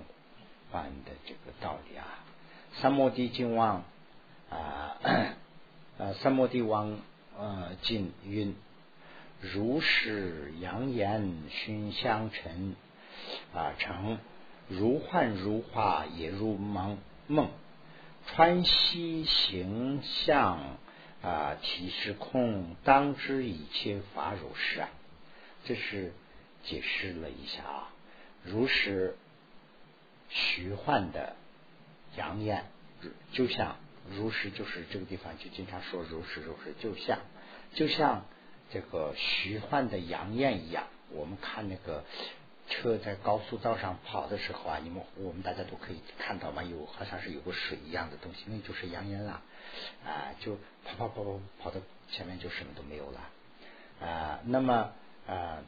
[0.70, 2.04] 幻的这个道理啊。
[2.74, 3.84] 三摩地经王
[4.50, 4.98] 啊，
[5.96, 6.98] 呃，三摩地王
[7.38, 8.54] 呃经云：
[9.42, 12.74] 如是扬言熏香尘
[13.54, 14.18] 啊，成
[14.68, 17.50] 如幻如化也如梦梦，
[18.26, 20.78] 穿西形象。
[21.24, 21.56] 啊！
[21.62, 24.88] 体是空，当知一切法如是啊！
[25.64, 26.12] 这是
[26.64, 27.94] 解释了一下啊。
[28.42, 29.16] 如是
[30.28, 31.36] 虚幻的
[32.16, 32.64] 扬言，
[33.30, 33.76] 就像
[34.10, 37.20] 如是，就是这个地方就经常说如是如是，就像
[37.74, 38.24] 就像
[38.72, 40.84] 这个虚幻的杨艳一样。
[41.10, 42.04] 我们看那个
[42.68, 49.42] 车在高速道上跑的时候啊，你们我们大家都可以看到嘛，有好像是有个水一样的东西，那就是杨艳了
[50.04, 50.58] 啊，就。
[50.84, 51.80] 跑跑跑跑跑到
[52.10, 53.20] 前面就什么都没有了
[54.04, 54.40] 啊！
[54.44, 54.90] 那么
[55.28, 55.62] 啊，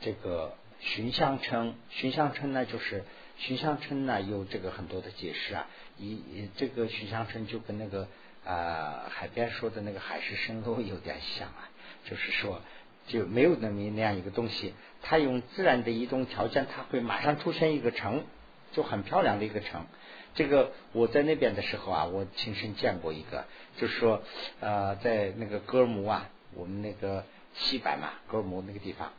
[0.00, 3.04] 这个寻相称，寻相称呢就是
[3.38, 8.08] 寻相称呢有这个很多的解释啊，一这个寻相称就跟那个
[8.44, 11.70] 啊海边说的那个海市蜃楼有点像啊，
[12.04, 12.60] 就是说
[13.06, 18.24] 就没有那么那样一个东西，它用自然的移动条件，它会马上出现一个城，
[18.72, 19.86] 就很漂亮的一个城。
[20.34, 23.44] 这个我在那边的时候啊，我亲身见过一个，
[23.76, 24.22] 就是说
[24.60, 29.12] 呃在那个格尔木啊，我们那个西柏嘛，格尔木那个地方。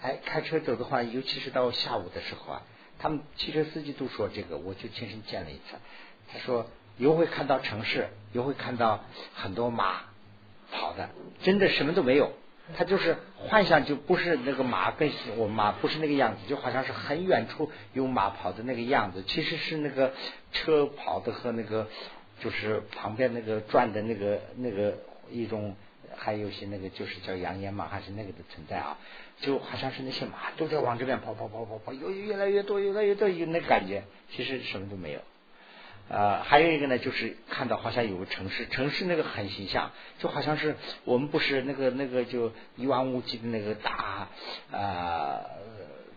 [0.00, 2.62] 哎，开车走的话，尤其是到下午的时候啊，
[2.98, 5.76] 他们汽车司机都说这个，我就亲身见了一次。
[6.32, 6.66] 他说
[6.96, 10.04] 又会看到城市，又会看到很多马
[10.74, 11.08] 跑的，
[11.42, 12.32] 真的什么都没有。
[12.76, 20.12] 他就是幻想，就不是那个马跟我马不是那个样子，就好像是很远处有马跑的那个样子，其实是那个
[20.52, 21.88] 车跑的和那个
[22.40, 24.98] 就是旁边那个转的那个那个
[25.30, 25.76] 一种。
[26.16, 28.96] 还有些那个就是叫扬烟嘛，还是那个的存在啊，
[29.40, 35.18] 就好像是那些马都在往这边跑跑跑跑跑，有越来越多，越来越多，有那感觉，其实什么都没有。
[36.08, 44.28] 呃，还有一个呢，就是看到好像有个城市，城市那个很形象，就好像是我们不是那个那个就一望无际的那个大
[44.70, 45.40] 呃，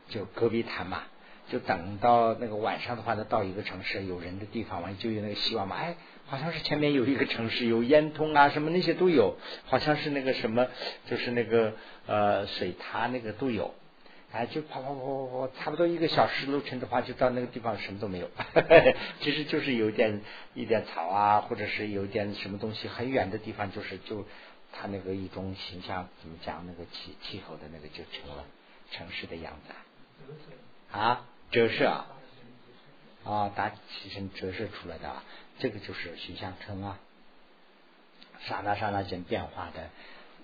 [0.10, 1.04] 就戈壁滩嘛，
[1.50, 5.96] 就等到那个晚上的话呢，到一个城市有人的地方完就有那个希望嘛，哎。
[6.30, 9.38] 好像是前面有一个城市，有烟囱啊，什么那些都有。
[9.64, 10.68] 好像是那个什么，
[11.10, 11.72] 就是那个
[12.06, 13.74] 呃水塔那个都有。
[14.38, 18.30] 哎，就跑跑跑跑跑，差不多一个小时路程的话，就到那个地方什么都没有。
[19.22, 20.22] 其实就是有点
[20.54, 24.26] 一点草啊，或者是有点什么东西，很远的地方就是就
[24.72, 28.46] 它那个一种形象，怎么讲那个气气候的那个就成了
[28.92, 29.74] 城市的样子。
[30.96, 32.08] 啊，折射啊，
[33.24, 35.12] 啊，大气层折射出来的。
[35.60, 37.00] 这个就是形象称啊，
[38.42, 39.90] 刹那刹那间变化的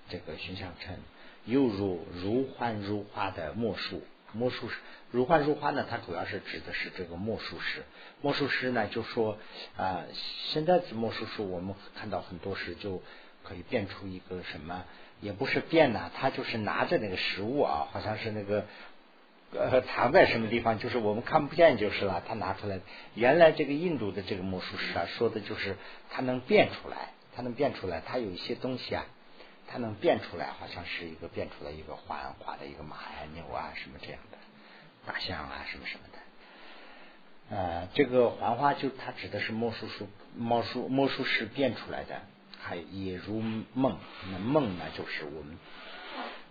[0.10, 0.98] 这个形象称，
[1.46, 4.02] 犹如如幻如化的魔术。
[4.32, 4.76] 魔术师
[5.12, 7.84] 如幻如化呢，它主要是指的是这个魔术师。
[8.22, 9.38] 魔术师呢，就说
[9.78, 10.04] 啊，
[10.52, 13.02] 现在的魔术师我们看到很多时就
[13.44, 14.86] 可以变出一个什么，
[15.22, 18.66] 也不是变呐，他就是拿着那个食物啊，好像是那个。
[19.56, 20.80] 呃，藏在什么地方？
[20.80, 22.24] 就是我们看不见就是了。
[22.28, 22.80] 他拿出来，
[23.14, 25.78] 原来这个印度的这个魔术师啊，说的就是
[26.10, 29.06] 他能变出来，他能变出来，他有一些东西啊，
[29.74, 34.38] 它能变出来，好像是一个变出来一个环画的一个马呀、牛啊什么这样的，
[35.08, 36.20] 大象啊什么什么的。
[37.58, 40.06] 呃，这个幻化就它指的是魔术师
[40.38, 42.22] 魔术魔术师变出来的，
[42.60, 43.98] 还也如梦，
[44.32, 45.58] 那梦呢，就是我们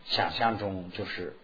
[0.07, 1.37] 想象中就是。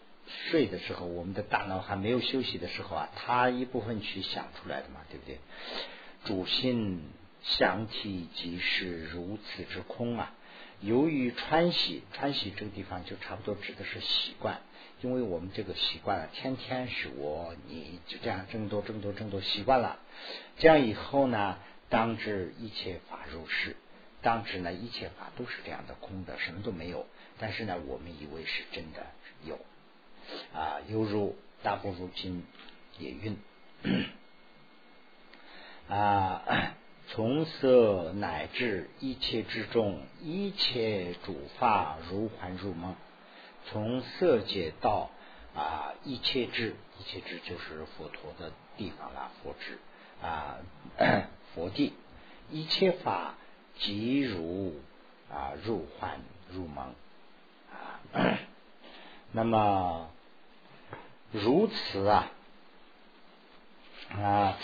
[0.51, 5.39] 睡的时候，我们的大脑还没有休息的时候啊，它一部分去想出来的嘛，对不对？
[6.27, 7.03] 主心
[7.43, 10.35] 想体即是如此之空啊。
[10.81, 14.61] 由于川西，川西这个地方就差不多指的是习惯，
[15.03, 19.99] 因为我们这个习惯了，天天是我，你就这样争夺、争夺、争夺，习惯了。
[20.59, 23.77] 这样以后呢，当知一切法如是，
[24.23, 27.07] 当知呢一切法都是这样的空的，什么都没有。
[27.39, 29.07] 但是呢，我们以为是真的
[29.45, 29.59] 有。
[30.53, 32.45] 啊，犹如大不如今
[32.99, 33.37] 也运
[35.89, 36.75] 啊，
[37.11, 42.95] 从色乃至一切之中，一切主法如幻如梦。
[43.67, 45.11] 从色界到
[45.55, 49.79] 啊，一切智，一切智就是佛陀的地方了，佛智
[50.23, 50.59] 啊，
[51.55, 51.93] 佛地，
[52.51, 53.35] 一切法
[53.79, 54.81] 即如
[55.31, 56.95] 啊入幻入梦
[57.73, 58.01] 啊，
[59.33, 60.11] 那么。
[61.31, 62.31] 如此啊
[64.09, 64.57] 啊，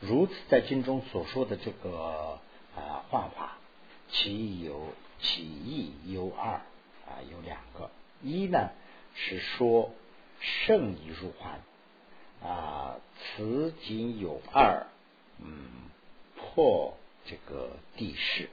[0.00, 2.38] 如此在经中所说的这个
[2.76, 3.58] 啊幻化，
[4.10, 4.88] 其有
[5.20, 6.60] 其意有二
[7.06, 7.90] 啊，有两个。
[8.22, 8.70] 一呢
[9.14, 9.92] 是说
[10.40, 11.60] 圣意入幻
[12.42, 14.86] 啊，此仅有二，
[15.38, 15.68] 嗯，
[16.36, 18.50] 破这个地势。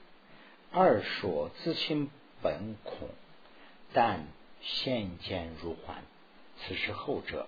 [0.71, 2.09] 二说自心
[2.41, 3.09] 本空，
[3.93, 4.25] 但。
[4.67, 6.01] 现见如幻，
[6.57, 7.47] 此是后者。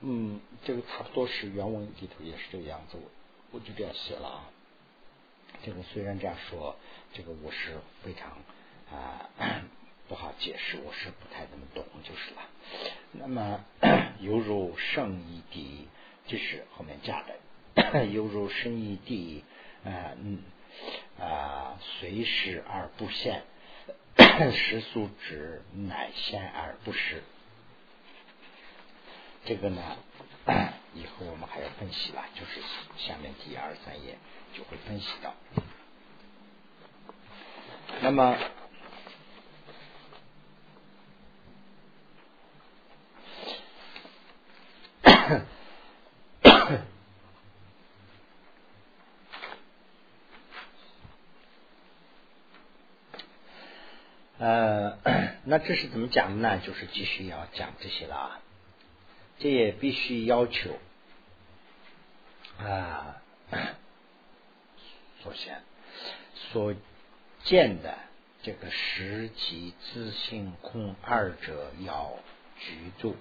[0.00, 3.10] 嗯，这个差不多是原文里头也是这个样子，我
[3.52, 4.50] 我就这样写了啊。
[5.64, 6.76] 这个虽然这样说，
[7.12, 8.30] 这个我是非常
[8.90, 9.28] 啊
[10.08, 12.42] 不好解释，我是不太那么懂就是了。
[13.12, 13.64] 那么
[14.20, 15.88] 犹如圣义地，
[16.26, 17.24] 这是后面加
[17.74, 19.44] 的， 犹如圣义地
[19.84, 20.42] 啊嗯
[21.18, 23.42] 啊随时而不现。
[24.52, 27.22] 实素指乃现而不实，
[29.44, 29.82] 这个呢
[30.94, 32.60] 以后我们还要分析吧就是
[32.96, 34.18] 下面第二三页
[34.54, 35.34] 就会分析到。
[38.00, 38.36] 那么
[54.38, 54.98] 呃
[55.44, 56.60] 那这是怎么讲的呢？
[56.64, 58.40] 就是继续要讲这些了啊。
[59.38, 60.70] 这也必须要求
[62.58, 63.22] 啊，
[65.24, 65.62] 首先
[66.34, 66.74] 所
[67.44, 67.96] 见的
[68.42, 72.16] 这个实即自性空二者要
[72.58, 73.16] 居住。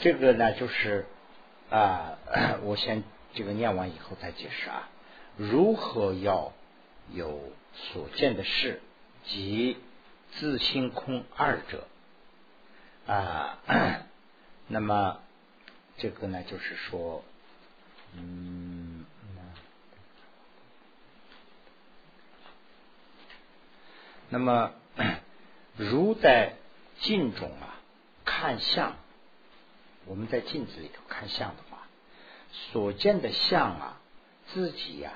[0.00, 1.06] 这个呢，就是
[1.70, 2.18] 啊，
[2.64, 3.02] 我先
[3.34, 4.88] 这个念完以后再解释啊。
[5.36, 6.52] 如何要
[7.12, 8.80] 有所见的事？
[9.24, 9.76] 即
[10.32, 11.86] 自性空二者
[13.06, 13.58] 啊，
[14.68, 15.20] 那么
[15.96, 17.24] 这个呢，就是说，
[18.14, 19.04] 嗯，
[24.28, 24.72] 那么
[25.76, 26.54] 如在
[27.00, 27.80] 镜中啊
[28.24, 28.96] 看相，
[30.04, 31.86] 我们在镜子里头看相的话，
[32.72, 34.00] 所见的相啊，
[34.48, 35.12] 自己呀，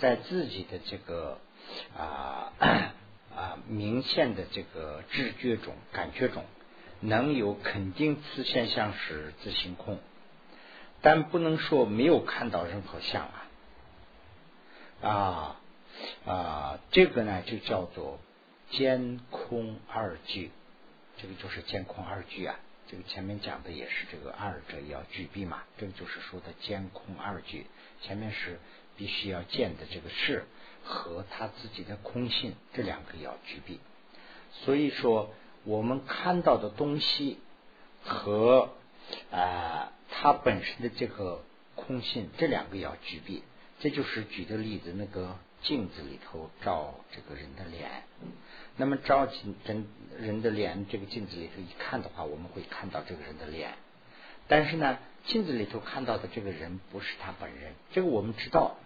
[0.00, 1.38] 在自己的这个
[1.96, 2.52] 啊。
[3.36, 6.44] 啊，明显的这个知觉中、感觉中，
[7.00, 9.98] 能有肯定此现象是自性空，
[11.00, 13.46] 但不能说没有看到任何相啊。
[15.02, 15.60] 啊
[16.26, 18.18] 啊，这个呢就叫做
[18.70, 20.50] 兼空二句，
[21.16, 22.56] 这个就是兼空二句啊。
[22.88, 27.66] 这个前面讲的也是这个二者要具备嘛，这个就是说的兼空二句。
[28.02, 28.58] 前面是
[28.96, 30.44] 必须要见的这个事。
[30.84, 33.78] 和他自己的空性这两个要具备，
[34.52, 35.34] 所以说
[35.68, 37.38] 我们看到的东西
[38.02, 38.70] 和
[39.30, 41.42] 啊它本身的这个
[41.74, 43.42] 空性这两个要具备，
[43.78, 48.04] 这就是举的例子，那个镜子里头照这个人的脸，
[48.78, 49.86] 那么照镜真
[50.18, 53.74] 人的脸，这个镜子里头一看的话，我们会看到这个人的脸，
[54.48, 54.96] 但是呢，
[55.26, 58.76] 镜子里头看到的这个人不是他本人，这个我们知道，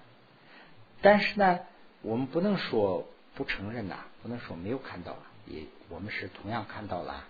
[1.01, 1.61] 但是呢。
[2.05, 3.07] 我们不能说
[3.37, 5.16] 不承认呐，不能说没有看到，
[5.47, 7.24] 也我们是同样看到了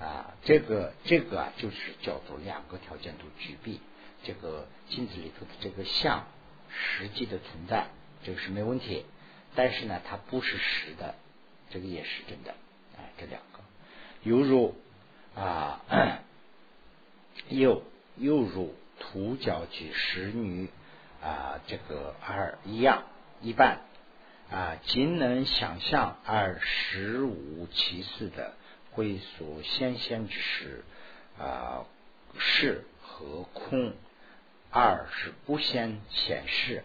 [0.00, 0.34] 啊。
[0.44, 3.80] 这个这个，就是叫做两个条件都具备，
[4.22, 6.26] 这个镜子里头的这个像
[6.68, 7.88] 实际的存在，
[8.24, 9.04] 这个是没问题。
[9.54, 11.14] 但是呢，它不是实的，
[11.70, 12.54] 这个也是真的。
[12.96, 13.60] 哎，这两个，
[14.22, 14.74] 犹如
[15.34, 15.80] 啊，
[17.48, 17.82] 又
[18.16, 20.68] 又如土角举石女
[21.22, 23.04] 啊，这个二一样。
[23.42, 23.80] 一半
[24.50, 28.54] 啊，仅能想象而实无其事的
[28.92, 30.84] 会所先先之时
[31.38, 31.84] 啊，
[32.38, 33.94] 是和空
[34.70, 36.84] 二是不先显示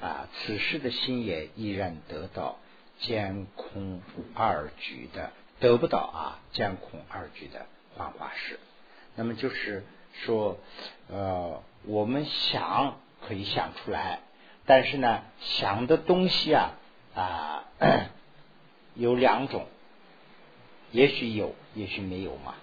[0.00, 2.58] 啊，此时的心也依然得到
[3.00, 4.00] 监空
[4.34, 7.66] 二局的得不到啊，监空二局的
[7.96, 8.58] 幻化式。
[9.16, 10.58] 那么就是说，
[11.08, 14.20] 呃，我们想可以想出来。
[14.66, 16.72] 但是呢，想的东西啊
[17.14, 17.64] 啊
[18.94, 19.66] 有两种，
[20.92, 22.54] 也许有，也许没有嘛。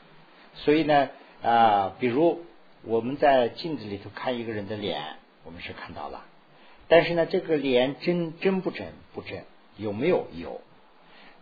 [0.56, 1.10] 所以呢
[1.42, 2.46] 啊，比如
[2.84, 6.26] 我们在镜子里头看一个人的脸，我们是看到了。
[6.88, 9.46] 但是呢，这个脸真真不真不真，
[9.78, 10.62] 有没有有？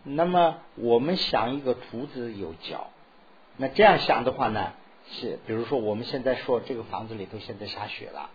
[0.04, 2.90] 那么我们想一个兔子有脚，
[3.56, 4.72] 那这样想的话呢，
[5.10, 8.30] 是比如说我们现在说这个房子里头现在下雪了，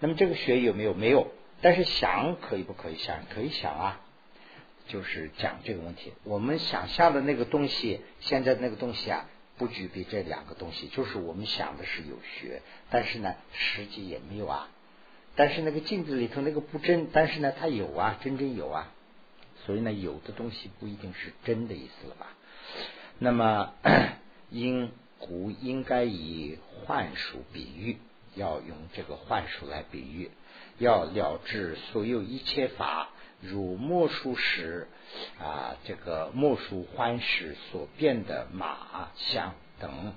[0.00, 0.94] 那么这个雪有没有？
[0.94, 1.28] 没有。
[1.60, 3.24] 但是想可以不可以想？
[3.34, 4.00] 可以想啊，
[4.86, 6.12] 就是讲这个问题。
[6.24, 10.88] 我们想象的那个东西，现在那个东西啊，不具备这两个东西。
[10.88, 14.68] 就是我们想的是有学，但是呢，实际也没有啊。
[15.36, 18.92] 但是那个镜子里头那个不真，但是呢，它有啊，真真有啊。
[19.66, 22.28] 所以呢，有的东西不一定是真的意思了吧？
[23.18, 23.74] 那么，
[24.50, 27.98] 应古应该以幻术比喻，
[28.34, 30.30] 要用这个幻术来比喻。
[30.78, 33.08] 要了知所有一切法，
[33.40, 34.86] 如莫术时
[35.40, 40.12] 啊，这个莫术幻时所变的马象等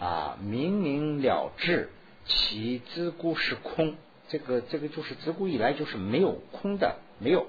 [0.00, 1.90] 啊，明明了知
[2.24, 3.96] 其自古是空。
[4.30, 7.46] 这个这个就是自古以来就是没有空的，没有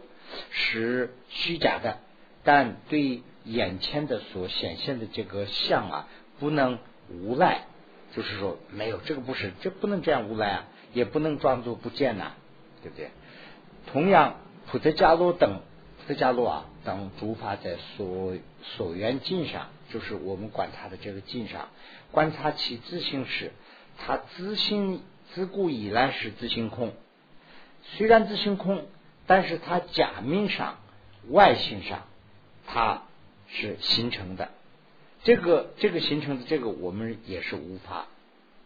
[0.49, 1.99] 是虚假的。
[2.43, 6.07] 但对眼前的所显现的这个相啊，
[6.39, 6.79] 不能
[7.09, 7.67] 无赖，
[8.15, 12.33] 就是说没有这个不是，这不能这样无赖啊，也不能装作不见呐。
[12.81, 13.11] 对不对？
[13.91, 14.37] 同样，
[14.67, 15.59] 普特伽罗等
[15.97, 21.67] 普特伽罗啊等诸法在所所缘境上，就是我们管它的这个境上，
[22.11, 23.51] 观察其自性时，
[23.97, 25.03] 它自性
[25.33, 26.93] 自古以来是自性空。
[27.83, 28.87] 虽然自性空，
[29.27, 30.77] 但是它假面上
[31.29, 32.03] 外形上，
[32.65, 33.03] 它
[33.49, 34.51] 是形成的。
[35.29, 38.07] 这个这个形成的这个，我们也是无法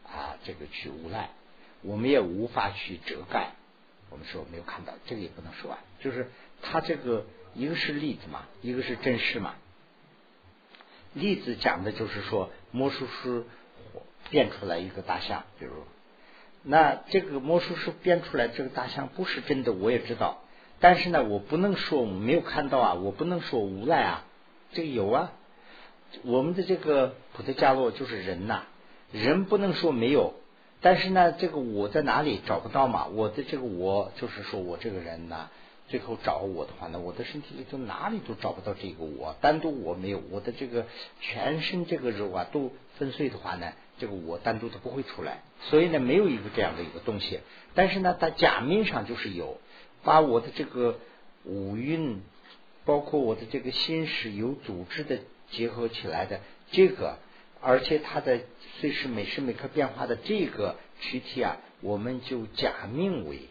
[0.05, 1.31] 啊这个去无赖，
[1.81, 3.51] 我们也无法去遮盖。
[4.09, 9.55] 我们说没有看到，这个也不能说啊，就是他这个一个是例子嘛，一个是真实嘛。
[11.13, 13.43] 例子讲的就是说魔术师
[14.29, 15.73] 变出来一个大象，比如
[16.63, 20.41] 那这个魔术师变出来这个大象不是真的，我也知道，
[20.79, 24.25] 但是呢，我不能说我没有看到啊，我不能说无赖啊，
[24.71, 25.33] 这个有啊。
[26.23, 28.63] 我们的这个普特加洛就是人呐，
[29.11, 30.35] 人不能说没有。
[30.81, 33.07] 但是呢，这个我在哪里找不到嘛？
[33.07, 35.49] 我的这个我就是说我这个人呢，
[35.87, 40.85] 最后找我的话呢，我的身体里头哪里都找不到这个我，单独我没有，我的这个
[41.21, 45.41] 全身这个肉啊都粉碎的话呢，这个我单独都不会出来。
[45.61, 47.39] 所以呢，没有一个这样的一个东西。
[47.73, 49.59] 但是呢，它假面上就是有，
[50.03, 50.99] 把我的这个
[51.45, 52.21] 五蕴，
[52.83, 55.19] 包括我的这个心识有组织的
[55.55, 56.41] 结合起来的
[56.71, 57.17] 这个。
[57.65, 58.41] 而且它的
[58.81, 63.47] 随时每时每刻变化的这个躯体啊，我们就假命为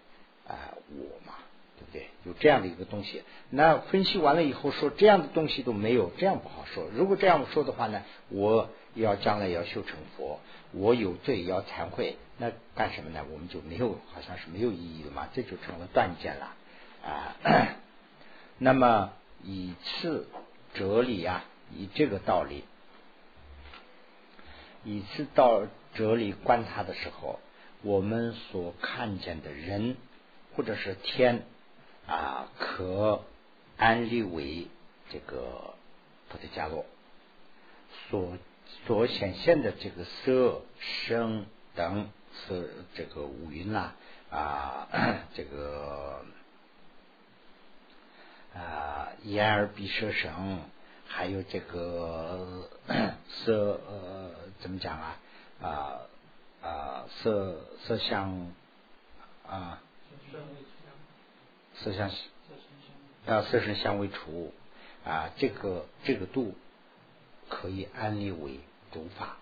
[0.47, 1.33] 啊我嘛，
[1.79, 2.09] 对不对？
[2.27, 3.23] 有这样的一个东西。
[3.49, 6.89] 那分析完了以后说这样的东西都没有，这样不好说。
[6.93, 10.41] 如果这样说的话呢，我要将来要修成佛，
[10.73, 13.25] 我有罪要忏悔，那干什么呢？
[13.33, 16.55] 我们就没有，好像是没有意义的嘛，这就成了断见了
[17.03, 17.35] 啊。
[18.59, 20.29] 那么以次
[20.75, 21.47] 哲理啊，
[21.77, 22.65] 以这个道理。
[24.85, 27.39] 以次到哲理观察的时候，
[27.83, 29.97] 我们所看见的人
[30.57, 31.45] 或者是天
[32.09, 33.23] 啊，可
[33.77, 34.67] 安立为
[35.11, 35.75] 这个
[36.29, 36.85] 菩提伽罗
[38.11, 38.37] 所
[38.87, 41.47] 所显现的这个色声
[41.77, 42.11] 等
[42.47, 43.95] 是这个五云啦
[44.31, 44.89] 啊，
[45.35, 46.25] 这个
[48.53, 50.33] 啊眼耳鼻舌身。
[51.15, 52.67] 还有这个
[53.29, 55.17] 色呃，怎么讲啊？
[55.61, 56.01] 啊
[56.63, 58.51] 啊，色色相
[59.47, 59.83] 啊，
[61.77, 62.11] 色相
[63.27, 64.55] 啊，色声相为除
[65.05, 66.55] 啊，这个这个度
[67.51, 68.59] 可以安立为
[68.91, 69.37] 主法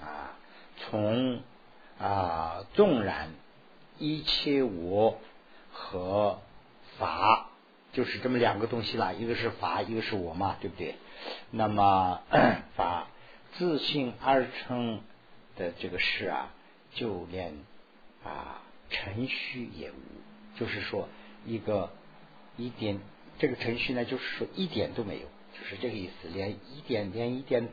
[0.00, 0.38] 啊。
[0.78, 1.42] 从
[2.00, 3.28] 啊，纵然
[3.98, 5.20] 一切我
[5.70, 6.38] 和
[6.98, 7.47] 法。
[7.98, 10.94] 就是这么两个东西啦，一个是法，一个是我嘛，对不对？
[11.50, 12.22] 那么
[12.76, 13.08] 法
[13.54, 15.00] 自性而成
[15.56, 16.54] 的这个事啊，
[16.94, 17.54] 就连
[18.24, 19.94] 啊程序也无，
[20.60, 21.08] 就是说
[21.44, 21.90] 一个
[22.56, 23.00] 一点
[23.40, 25.26] 这个程序呢，就是说一点都没有，
[25.60, 27.68] 就是这个意思，连一点连一点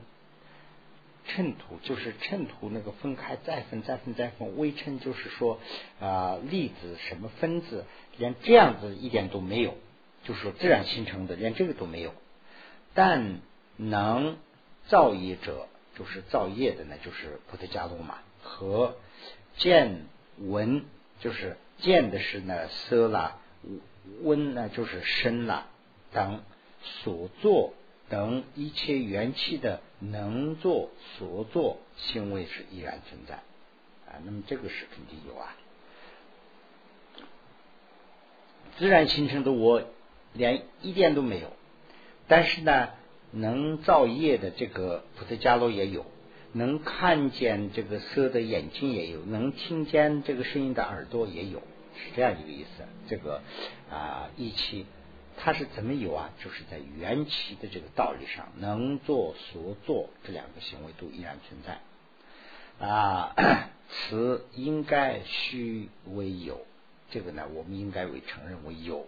[1.27, 5.59] 衬图，就是衬图那个分开再分再分再分，微称就是说
[5.99, 7.85] 啊粒子什么分子，
[8.17, 9.77] 连这样子一点都没有。
[10.25, 12.11] 就是，自然形成的，连这个都没有。
[12.95, 13.41] 但
[13.77, 14.37] 能
[14.87, 18.17] 造业者，就是造业的呢，就是菩提伽罗嘛。
[18.41, 18.95] 和
[19.57, 20.07] 见
[20.39, 20.83] 闻，
[21.19, 23.37] 就是见的是呢色啦，
[24.23, 25.67] 闻呢就是身啦
[26.11, 26.41] 等
[26.81, 27.73] 所作
[28.09, 33.35] 等一切元气的能作所作行为是依然存在
[34.07, 34.17] 啊。
[34.25, 35.55] 那么这个是肯定有啊，
[38.79, 39.83] 自然形成的我。
[40.35, 41.51] 连一点都没有，
[42.27, 42.89] 但是呢，
[43.31, 46.05] 能造业的这个菩提伽罗也有，
[46.51, 51.59] 能看见这个色的眼睛也有，能听见这个声音的耳朵也有，
[51.95, 52.83] 是这样一个意思。
[53.07, 53.41] 这个
[53.89, 54.85] 啊，一期
[55.37, 56.29] 它是怎么有啊？
[56.43, 63.35] 就是在缘起的这个道理上，能做所做这两个行为都依然存在啊。
[63.87, 66.65] 此应该虚为有，
[67.11, 69.07] 这个呢，我们应该为承认为有。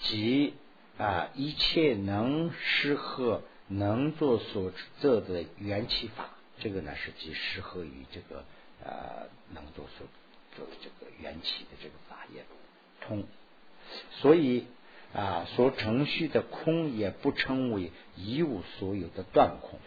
[0.00, 0.54] 即
[0.98, 8.44] 啊，一切能适合能做所做的元气法，这个呢是即适合于这个
[8.84, 10.06] 呃能做所
[10.56, 12.44] 做的这个元气的这个法也
[13.06, 13.24] 通，
[14.20, 14.66] 所以
[15.14, 19.78] 啊，所程序的空也不称为一无所有的断空，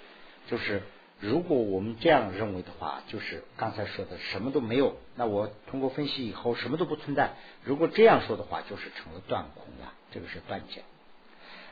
[0.47, 0.81] 就是。
[1.23, 4.97] 如果我们这样认为的话，就是刚才说的什么都没有。
[5.15, 7.35] 那我通过分析以后，什么都不存在。
[7.63, 9.93] 如果这样说的话，就是成了断空了。
[10.11, 10.83] 这个是断见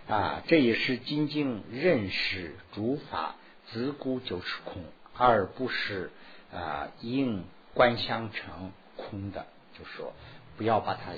[0.07, 3.35] 啊，这也是精进认识诸法
[3.67, 4.85] 自古就是空，
[5.17, 6.11] 而不是
[6.53, 7.43] 啊因
[7.73, 9.47] 观相成空的。
[9.77, 10.13] 就说
[10.55, 11.11] 不要把它。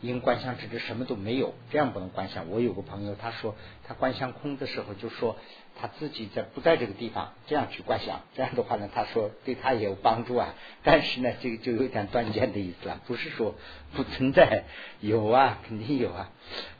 [0.00, 2.48] 因观相指的什么都没有，这样不能观相。
[2.50, 3.54] 我有个朋友，他说
[3.86, 5.36] 他观相空的时候，就说
[5.78, 10.54] 他自己在不在这个地方，这样去观相，这样的话呢，他说对他也有帮助啊。
[10.82, 13.54] 但是呢，这个就有点断见的意思了，不是说
[13.92, 14.64] 不存在，
[15.00, 16.30] 有啊，肯定有啊。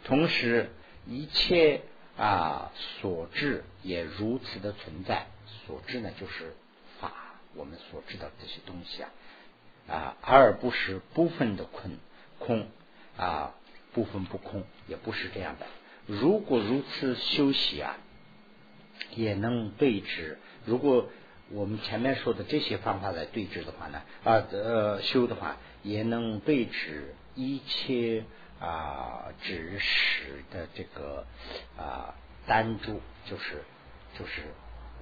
[0.04, 0.70] 同时，
[1.06, 1.82] 一切
[2.16, 5.26] 啊所知也如此的存在，
[5.66, 6.54] 所知呢就是
[7.00, 7.12] 法，
[7.54, 9.10] 我们所知道这些东西啊
[9.88, 11.98] 啊，而不是部分的空
[12.38, 12.66] 空
[13.20, 13.54] 啊，
[13.92, 15.66] 部分不空，也不是这样的。
[16.06, 17.98] 如果如此休息啊，
[19.14, 20.38] 也能对治。
[20.64, 21.08] 如果
[21.50, 28.24] 我们前面说的这些方法来对治的话呢，啊呃修的话，也能对治一切
[28.60, 31.26] 啊指使的这个
[31.76, 32.14] 啊
[32.46, 33.64] 单住，就是
[34.18, 34.42] 就是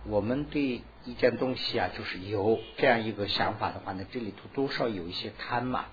[0.07, 5.87] 我们对一件东西啊，就是有这样一个想法的话呢，这里头多少有一些贪嘛，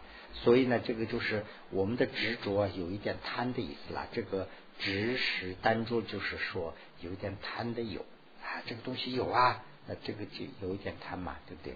[0.44, 4.08] 所以呢，这个就是我们的执着有一点贪的意思啦。
[4.12, 4.48] 这个
[4.80, 8.02] 指使单注就是说有一点贪的有
[8.44, 9.64] 啊，这个东西有啊。
[9.88, 11.76] 那这个就有一点贪嘛，对不对？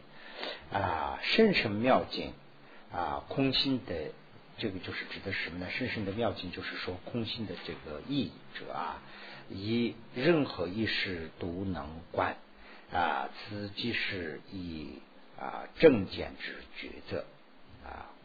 [0.72, 2.34] 啊，甚深妙境
[2.92, 3.94] 啊，空心的
[4.58, 5.70] 这个就是指的什么呢？
[5.70, 9.00] 甚深的妙境就是说空心的这个意者啊，
[9.48, 12.36] 以任何一事都能观
[12.92, 14.94] 啊，此即是以
[15.40, 17.39] 啊正见之觉者啊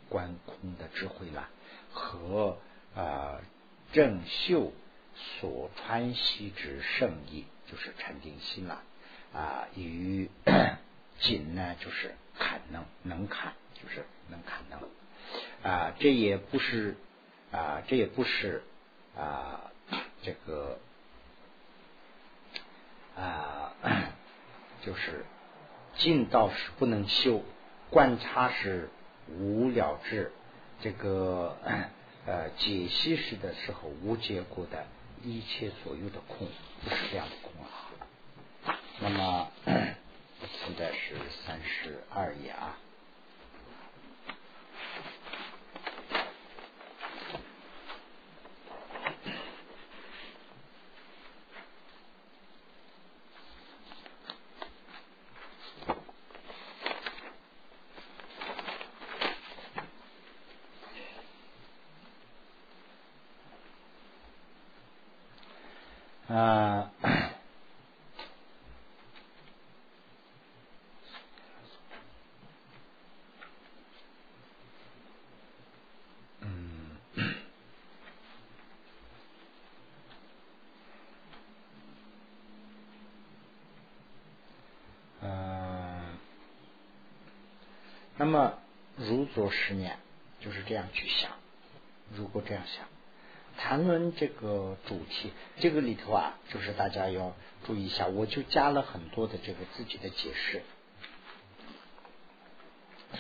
[0.09, 1.49] 观空的智慧了，
[1.93, 2.59] 和
[2.95, 3.41] 啊
[3.93, 4.73] 正修
[5.15, 8.83] 所传习之圣意，就是禅定心了。
[9.33, 10.31] 啊，与
[11.19, 14.81] 紧呢，就是看能能看，就是能看能
[15.69, 16.97] 啊，这也不是
[17.51, 18.63] 啊，这也不是
[19.17, 19.73] 啊，
[20.23, 20.79] 这个
[23.17, 23.73] 啊，
[24.83, 25.25] 就是
[25.97, 27.43] 进道是不能修，
[27.91, 28.89] 观察是
[29.29, 30.33] 无了智，
[30.81, 31.57] 这个
[32.27, 34.87] 呃解析式的时候无结果的
[35.23, 36.49] 一切所有的空，
[36.83, 37.69] 不是这样的空啊。
[39.01, 41.17] 那么 现在是
[41.47, 42.79] 三十二页啊。
[66.35, 66.91] 啊。
[76.41, 76.97] 嗯，
[85.23, 86.19] 嗯
[88.17, 88.59] 那么，
[88.97, 89.99] 如做十年，
[90.41, 91.31] 就是这样去想。
[92.13, 92.87] 如果这样想，
[93.57, 97.35] 谈论这个主题，这个里头啊，就是大家要
[97.67, 98.07] 注意一下。
[98.07, 100.63] 我就加了很多的这个自己的解释，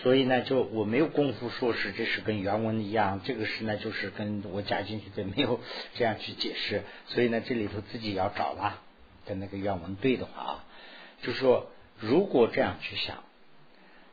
[0.03, 5.61] 所以呢，就我没有功夫说是这是跟原文一样，这个是呢就是跟我加进去的没有
[5.95, 6.83] 这样去解释。
[7.07, 8.81] 所以呢，这里头自己要找了，
[9.27, 10.65] 跟那个原文对的话啊，
[11.23, 13.25] 就说如果这样去想。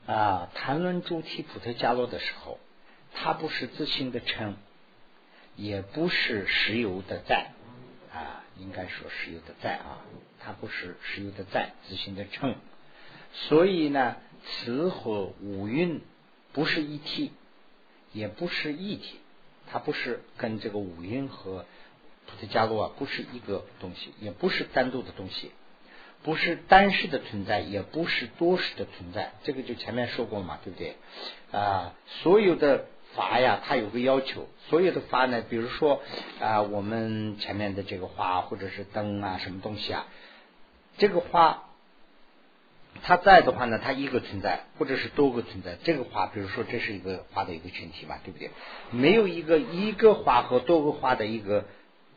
[0.08, 2.60] 啊，谈论主体普特加罗的时候，
[3.14, 4.58] 他不是自信的称，
[5.56, 7.52] 也不是石油的债
[8.14, 10.02] 啊，应该说实有的债啊，
[10.39, 12.56] 它不是石油的债自行的称，
[13.34, 16.02] 所以呢，词和五蕴
[16.54, 17.32] 不是一体，
[18.12, 19.20] 也不是一体，
[19.72, 21.66] 它不是跟这个五蕴和
[22.28, 25.52] 普特伽罗啊不是一个东西，也不是单独的东西。
[26.24, 30.95] 不是单式的存在，也不是多式的存在，这个就前面说过嘛，对不对？
[31.52, 32.86] 啊，所有的
[33.16, 36.01] 法呀，它有个要求，所有的法呢，比如说
[36.39, 40.07] 啊，我们前面的这个花或者是灯啊，什么东西啊，
[40.97, 41.64] 这个花
[43.03, 45.78] 它在的话呢，它一个存在，或者是多个存在。
[45.84, 48.51] 这个花，比如说这是一个花的一个群体嘛，对不对？
[48.91, 51.66] 没有一个一个花和多个花的一个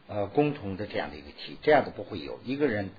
[0.08, 2.90] 呃共同的这样的一个体，这样的不会有一个人。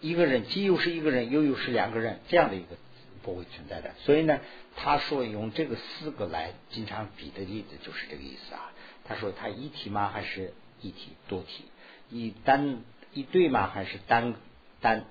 [0.00, 2.76] 一个人既又是一个人，又又是两个人，这样的一个
[3.24, 3.94] 不会存在的。
[3.98, 4.38] 所以呢，
[4.76, 8.70] 他说用这个四个来经常比的例子就是这个意思啊。
[9.04, 10.10] 他说他一体吗？
[10.12, 11.64] 还是一体多体？
[12.10, 13.70] 一单一对吗？
[13.72, 14.34] 还是单
[14.80, 15.04] 单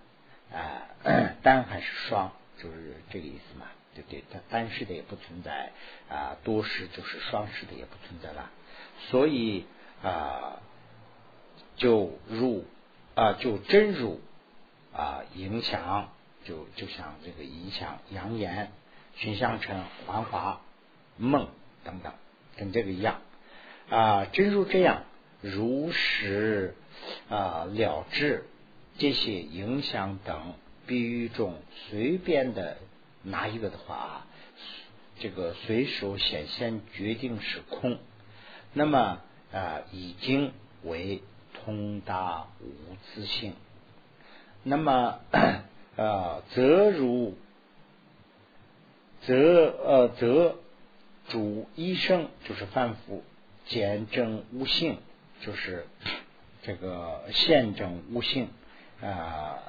[0.51, 0.88] 啊
[1.43, 2.32] 单还是双？
[2.61, 4.24] 就是这个意思嘛，对不对？
[4.32, 5.72] 它单式的也不存在
[6.09, 8.51] 啊，多式就是双式的也不存在了。
[9.09, 9.66] 所以
[10.03, 10.61] 啊，
[11.76, 12.66] 就入
[13.16, 14.22] 啊，就真入。
[14.95, 16.11] 啊，影响
[16.45, 18.71] 就就像这个影响扬言、
[19.15, 20.61] 寻相成、繁华、
[21.17, 21.47] 梦
[21.83, 22.13] 等等，
[22.57, 23.21] 跟这个一样
[23.89, 24.25] 啊。
[24.25, 25.03] 真如这样
[25.41, 26.75] 如实
[27.29, 28.45] 啊了知
[28.97, 30.53] 这些影响等
[30.85, 31.55] 比喻中
[31.89, 32.77] 随便的
[33.23, 34.25] 拿一个的话，
[35.19, 37.99] 这个随手显现决定是空，
[38.73, 39.21] 那么
[39.51, 41.21] 啊已经为
[41.53, 43.53] 通达无自性。
[44.65, 45.19] 那么，
[45.95, 47.35] 啊，则如
[49.21, 49.35] 则
[49.85, 50.55] 呃则
[51.29, 53.23] 主医生就是反复
[53.65, 54.97] 见证无性，
[55.41, 55.85] 就是
[56.63, 58.49] 这个现证无性
[59.01, 59.59] 啊，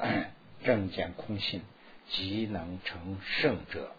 [0.64, 1.62] 正见空性，
[2.08, 3.92] 即能成圣者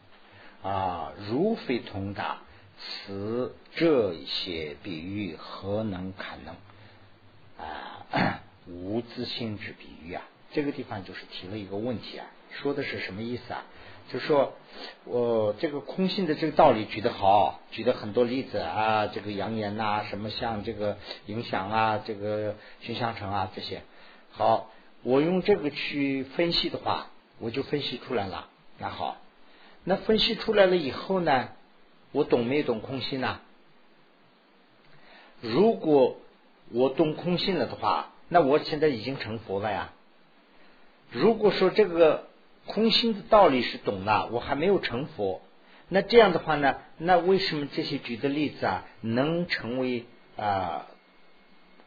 [0.64, 2.42] 啊，如非通达，
[2.78, 6.56] 此这些比喻何能堪能
[7.66, 8.42] 啊？
[8.68, 10.24] 无自性之比喻啊，
[10.56, 13.66] 这个地方就是提了一个问题啊，说的是什么意思啊？
[14.10, 14.54] 就说
[15.04, 23.82] 我这个空性的这个道理举得好，举的很多例子啊，这个扬言呐，什么像这个影响啊，这个熏香城啊这些，
[24.32, 24.72] 好，
[25.04, 27.08] 我用这个去分析的话，
[27.40, 28.48] 我就分析出来了。
[28.80, 29.18] 那好，
[29.84, 31.50] 那分析出来了以后呢，
[32.14, 33.42] 我懂没懂空性呢？
[35.42, 36.16] 如果
[36.72, 39.92] 我懂空性了的话，那我现在已经成佛了呀。
[41.16, 42.28] 如果说这个。
[42.68, 45.40] 空心的道理是懂了，我还没有成佛。
[45.88, 46.78] 那这样的话呢？
[46.98, 50.06] 那为什么这些举的例子啊，能成为
[50.36, 50.88] 啊，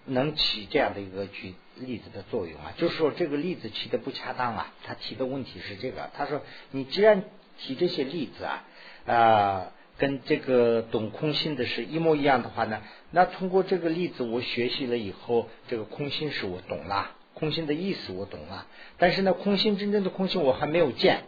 [0.05, 2.75] 能起这样的一个举例子的作用啊？
[2.77, 4.73] 就是说这个例子起的不恰当啊。
[4.85, 7.25] 他提的问题是这个，他说你既然
[7.59, 8.65] 提这些例子啊，
[9.05, 17.17] 啊，跟这个懂空心的是一模一样的话呢，那通过这个例子我学习了以后，这个空心是我懂了。
[17.39, 18.67] 空心的意思我懂了，
[18.99, 21.23] 但是呢，空心真正的空心我还没有见。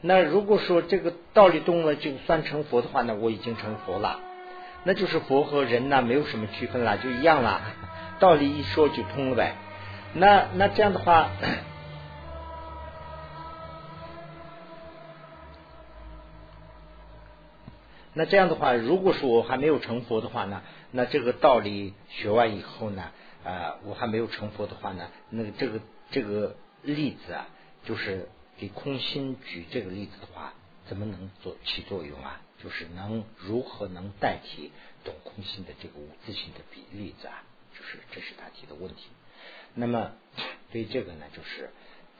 [0.00, 4.20] 那如果说这个道理懂了就算成佛的话呢，我已经成佛了，
[4.84, 7.60] 那就是佛和人呢没有什么区分了，就一样了。
[8.18, 9.56] 道理一说就通了呗。
[10.14, 11.30] 那那这样的话，
[18.14, 23.10] 那这样的话，如果说我还没有成佛的话呢，那这个道理学完以后呢？
[23.46, 25.80] 啊，我还没有成佛的话呢，那个这个
[26.10, 27.46] 这个例子啊，
[27.84, 28.28] 就是
[28.58, 30.52] 给空心举这个例子的话，
[30.88, 32.40] 怎么能做起作用啊？
[32.60, 34.72] 就是能如何能代替
[35.04, 37.44] 懂空心的这个无字性的比例子啊？
[37.78, 39.06] 就是这是他提的问题。
[39.74, 40.10] 那么
[40.72, 41.70] 对这个呢，就是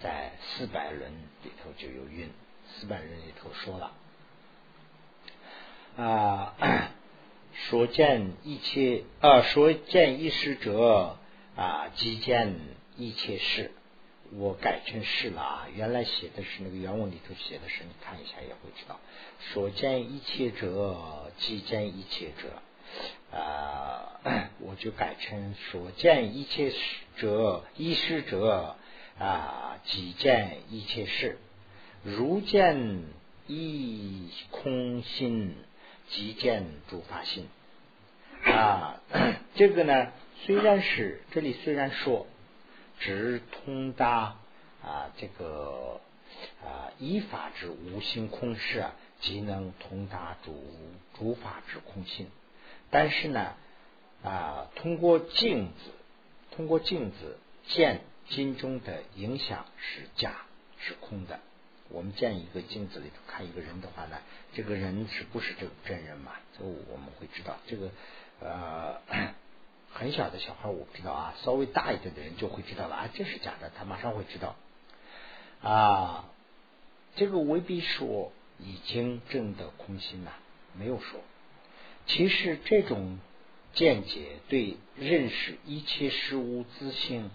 [0.00, 1.10] 在四百论
[1.42, 2.30] 里头就有云，
[2.68, 3.92] 四百论里头说了
[5.96, 6.54] 啊。
[7.68, 11.18] 所见一切啊，所见一时者
[11.56, 12.54] 啊，即见
[12.96, 13.72] 一切事。
[14.32, 19.00] 我改成事了啊，原来写的是那个原文里头写的是，你看一下也会知道。
[19.52, 24.20] 所见一切者，即见一切者啊，
[24.60, 26.72] 我就改成所见一切
[27.16, 28.76] 者，一时者
[29.18, 31.38] 啊，即见一切事。
[32.02, 33.04] 如见
[33.46, 35.54] 一空心。
[36.10, 37.48] 即见诸法心
[38.44, 39.00] 啊，
[39.56, 40.12] 这个呢，
[40.44, 42.26] 虽然是这里虽然说
[43.00, 44.36] 直通达
[44.82, 46.00] 啊，这个
[46.62, 50.54] 啊依法之无心空事啊，即能通达诸
[51.18, 52.28] 诸法之空性，
[52.90, 53.54] 但是呢
[54.22, 55.90] 啊，通过镜子，
[56.52, 60.36] 通过镜子见金中的影响是假
[60.78, 61.40] 是空的。
[61.88, 64.18] 我们见一个镜子里头看一个人的话呢，
[64.54, 66.32] 这个人是不是这个真人嘛？
[66.58, 67.56] 就我们会知道。
[67.66, 67.90] 这个
[68.40, 69.00] 呃
[69.92, 74.56] 很小的小孩我不知道啊，稍微大一点的人就会知道了啊，这是假的，他马上会知道
[75.62, 76.28] 啊。
[77.14, 80.32] 这个未必说已经证得空心呐，
[80.78, 81.20] 没有说。
[82.06, 83.18] 其实这种
[83.72, 87.30] 见解对认识一切事物自性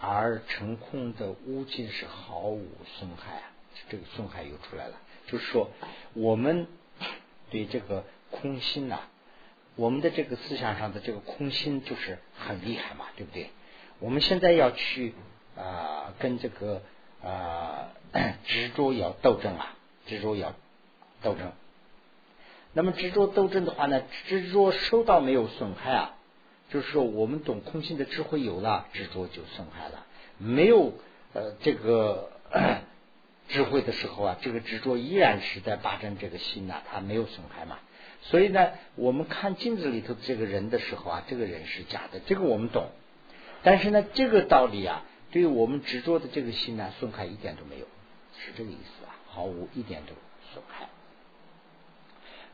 [0.00, 2.66] 而成空的无尽是毫无
[2.98, 3.52] 损害啊。
[3.88, 4.94] 这个损害又出来了，
[5.26, 5.70] 就是说，
[6.14, 6.66] 我们
[7.50, 9.00] 对这个空心呐，
[9.76, 13.50] 我们的这个思想上的这个空心就是很厉害嘛，对不对？
[14.00, 15.14] 我们现在要去
[15.56, 16.82] 啊，跟这个
[17.22, 17.90] 啊
[18.44, 19.76] 执着要斗争啊，
[20.06, 20.54] 执着要
[21.22, 21.52] 斗争。
[22.74, 26.14] 那么执着斗争的话呢，执着受到没有损害啊？
[26.70, 30.04] 就是说，我们懂空心的智慧有了，执着就损害了；
[30.38, 30.92] 没有
[31.32, 32.30] 呃这个。
[33.48, 37.78] 智慧的时候啊，这个执着依然是在霸占这个心呐，它没有损害嘛。
[38.20, 42.90] 所以呢，我们看镜子里头这个人的时候啊，这个人是假的，这个我们懂。
[43.62, 47.86] 但是呢，这个道理啊，对于我们执着的这个心呢，损害一点都没有，
[48.38, 50.12] 是这个意思啊，毫无一点都
[50.52, 50.88] 损害。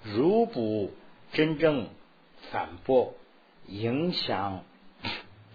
[0.02, 0.92] 如不
[1.32, 1.88] 真正
[2.52, 3.14] 反驳、
[3.66, 4.62] 影响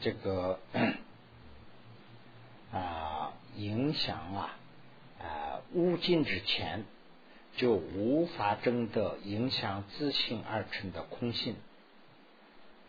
[0.02, 0.60] 这个
[2.74, 4.56] 啊，影响啊。
[5.20, 6.86] 啊，无尽之前
[7.56, 11.56] 就无法真的影响自性而成的空性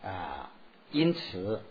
[0.03, 0.51] 啊，
[0.91, 1.63] 因此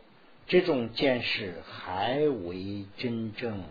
[0.46, 3.64] 这种见识还为真正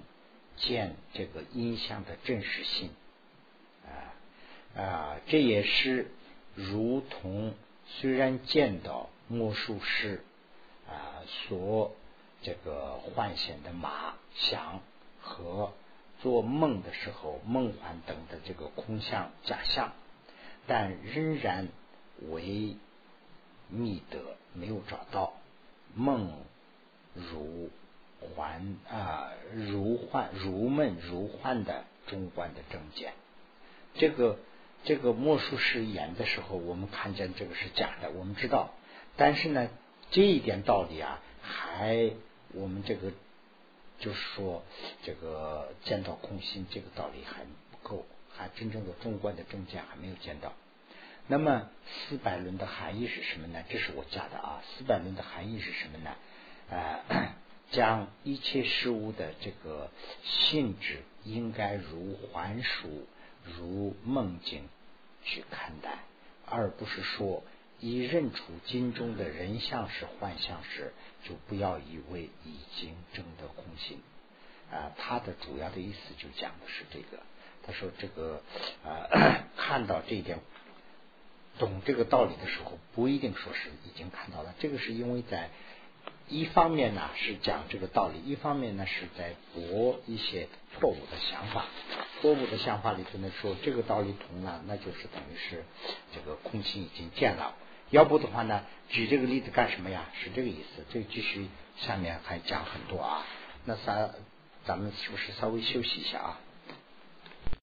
[0.57, 2.89] 见这个音像的真实性
[3.85, 4.81] 啊。
[4.81, 6.11] 啊，这也是
[6.55, 7.53] 如同
[7.85, 10.23] 虽然见到魔术师
[10.87, 11.95] 啊所
[12.41, 14.81] 这个幻显的马象
[15.19, 15.73] 和
[16.21, 19.93] 做梦的时候梦幻等的这个空相假象，
[20.67, 21.67] 但仍然
[22.29, 22.75] 为
[23.69, 24.19] 觅得
[24.53, 25.33] 没有找到
[25.95, 26.31] 梦
[27.13, 27.69] 如
[28.19, 33.13] 幻啊如幻如梦如幻的中观的证件，
[33.95, 34.37] 这个。
[34.85, 38.71] 这个魔术师演的时候，我们看见这个是假的，我们知道。
[39.17, 39.69] 但是呢，
[40.09, 42.13] 这一点道理啊，还
[42.53, 43.11] 我们这个
[43.99, 44.63] 就是说，
[45.03, 50.53] 这个见到空心这个道理还不够，还真正的中观的正见还没有见到。
[51.27, 53.63] 那么四百轮的含义是什么呢？
[53.69, 54.63] 这是我加的啊。
[54.63, 56.15] 四百轮的含义是什么呢？
[56.69, 57.33] 呃，
[57.71, 59.91] 将一切事物的这个
[60.23, 63.07] 性质应该如还属。
[63.57, 64.67] 如梦境
[65.23, 65.99] 去看待，
[66.45, 67.41] 而不是说
[67.81, 73.99] 一认出经中的人像是幻象时，就不要以为已经证得空性
[74.71, 74.91] 啊。
[74.97, 77.23] 他的主要的意思就讲的是这个。
[77.65, 78.41] 他说这个
[78.83, 79.07] 啊，
[79.55, 80.39] 看到这一点，
[81.59, 84.55] 懂这个道理的时候，不一定说是已经看到了。
[84.59, 85.49] 这个是因为在
[86.27, 91.65] 一方面呢是讲这个道理，一方面呢是在驳一些错误的想法。
[92.21, 95.63] 错误的想法里头呢，说这个道理同了，那就是等于是
[96.13, 97.55] 这个空心已经见了。
[97.91, 100.05] 要不的话呢，举这个例子干什么呀？
[100.13, 100.85] 是这个意思。
[100.91, 103.25] 这继续下面还讲很多啊。
[103.65, 104.11] 那咱
[104.65, 106.39] 咱们是不是稍微休息一下啊？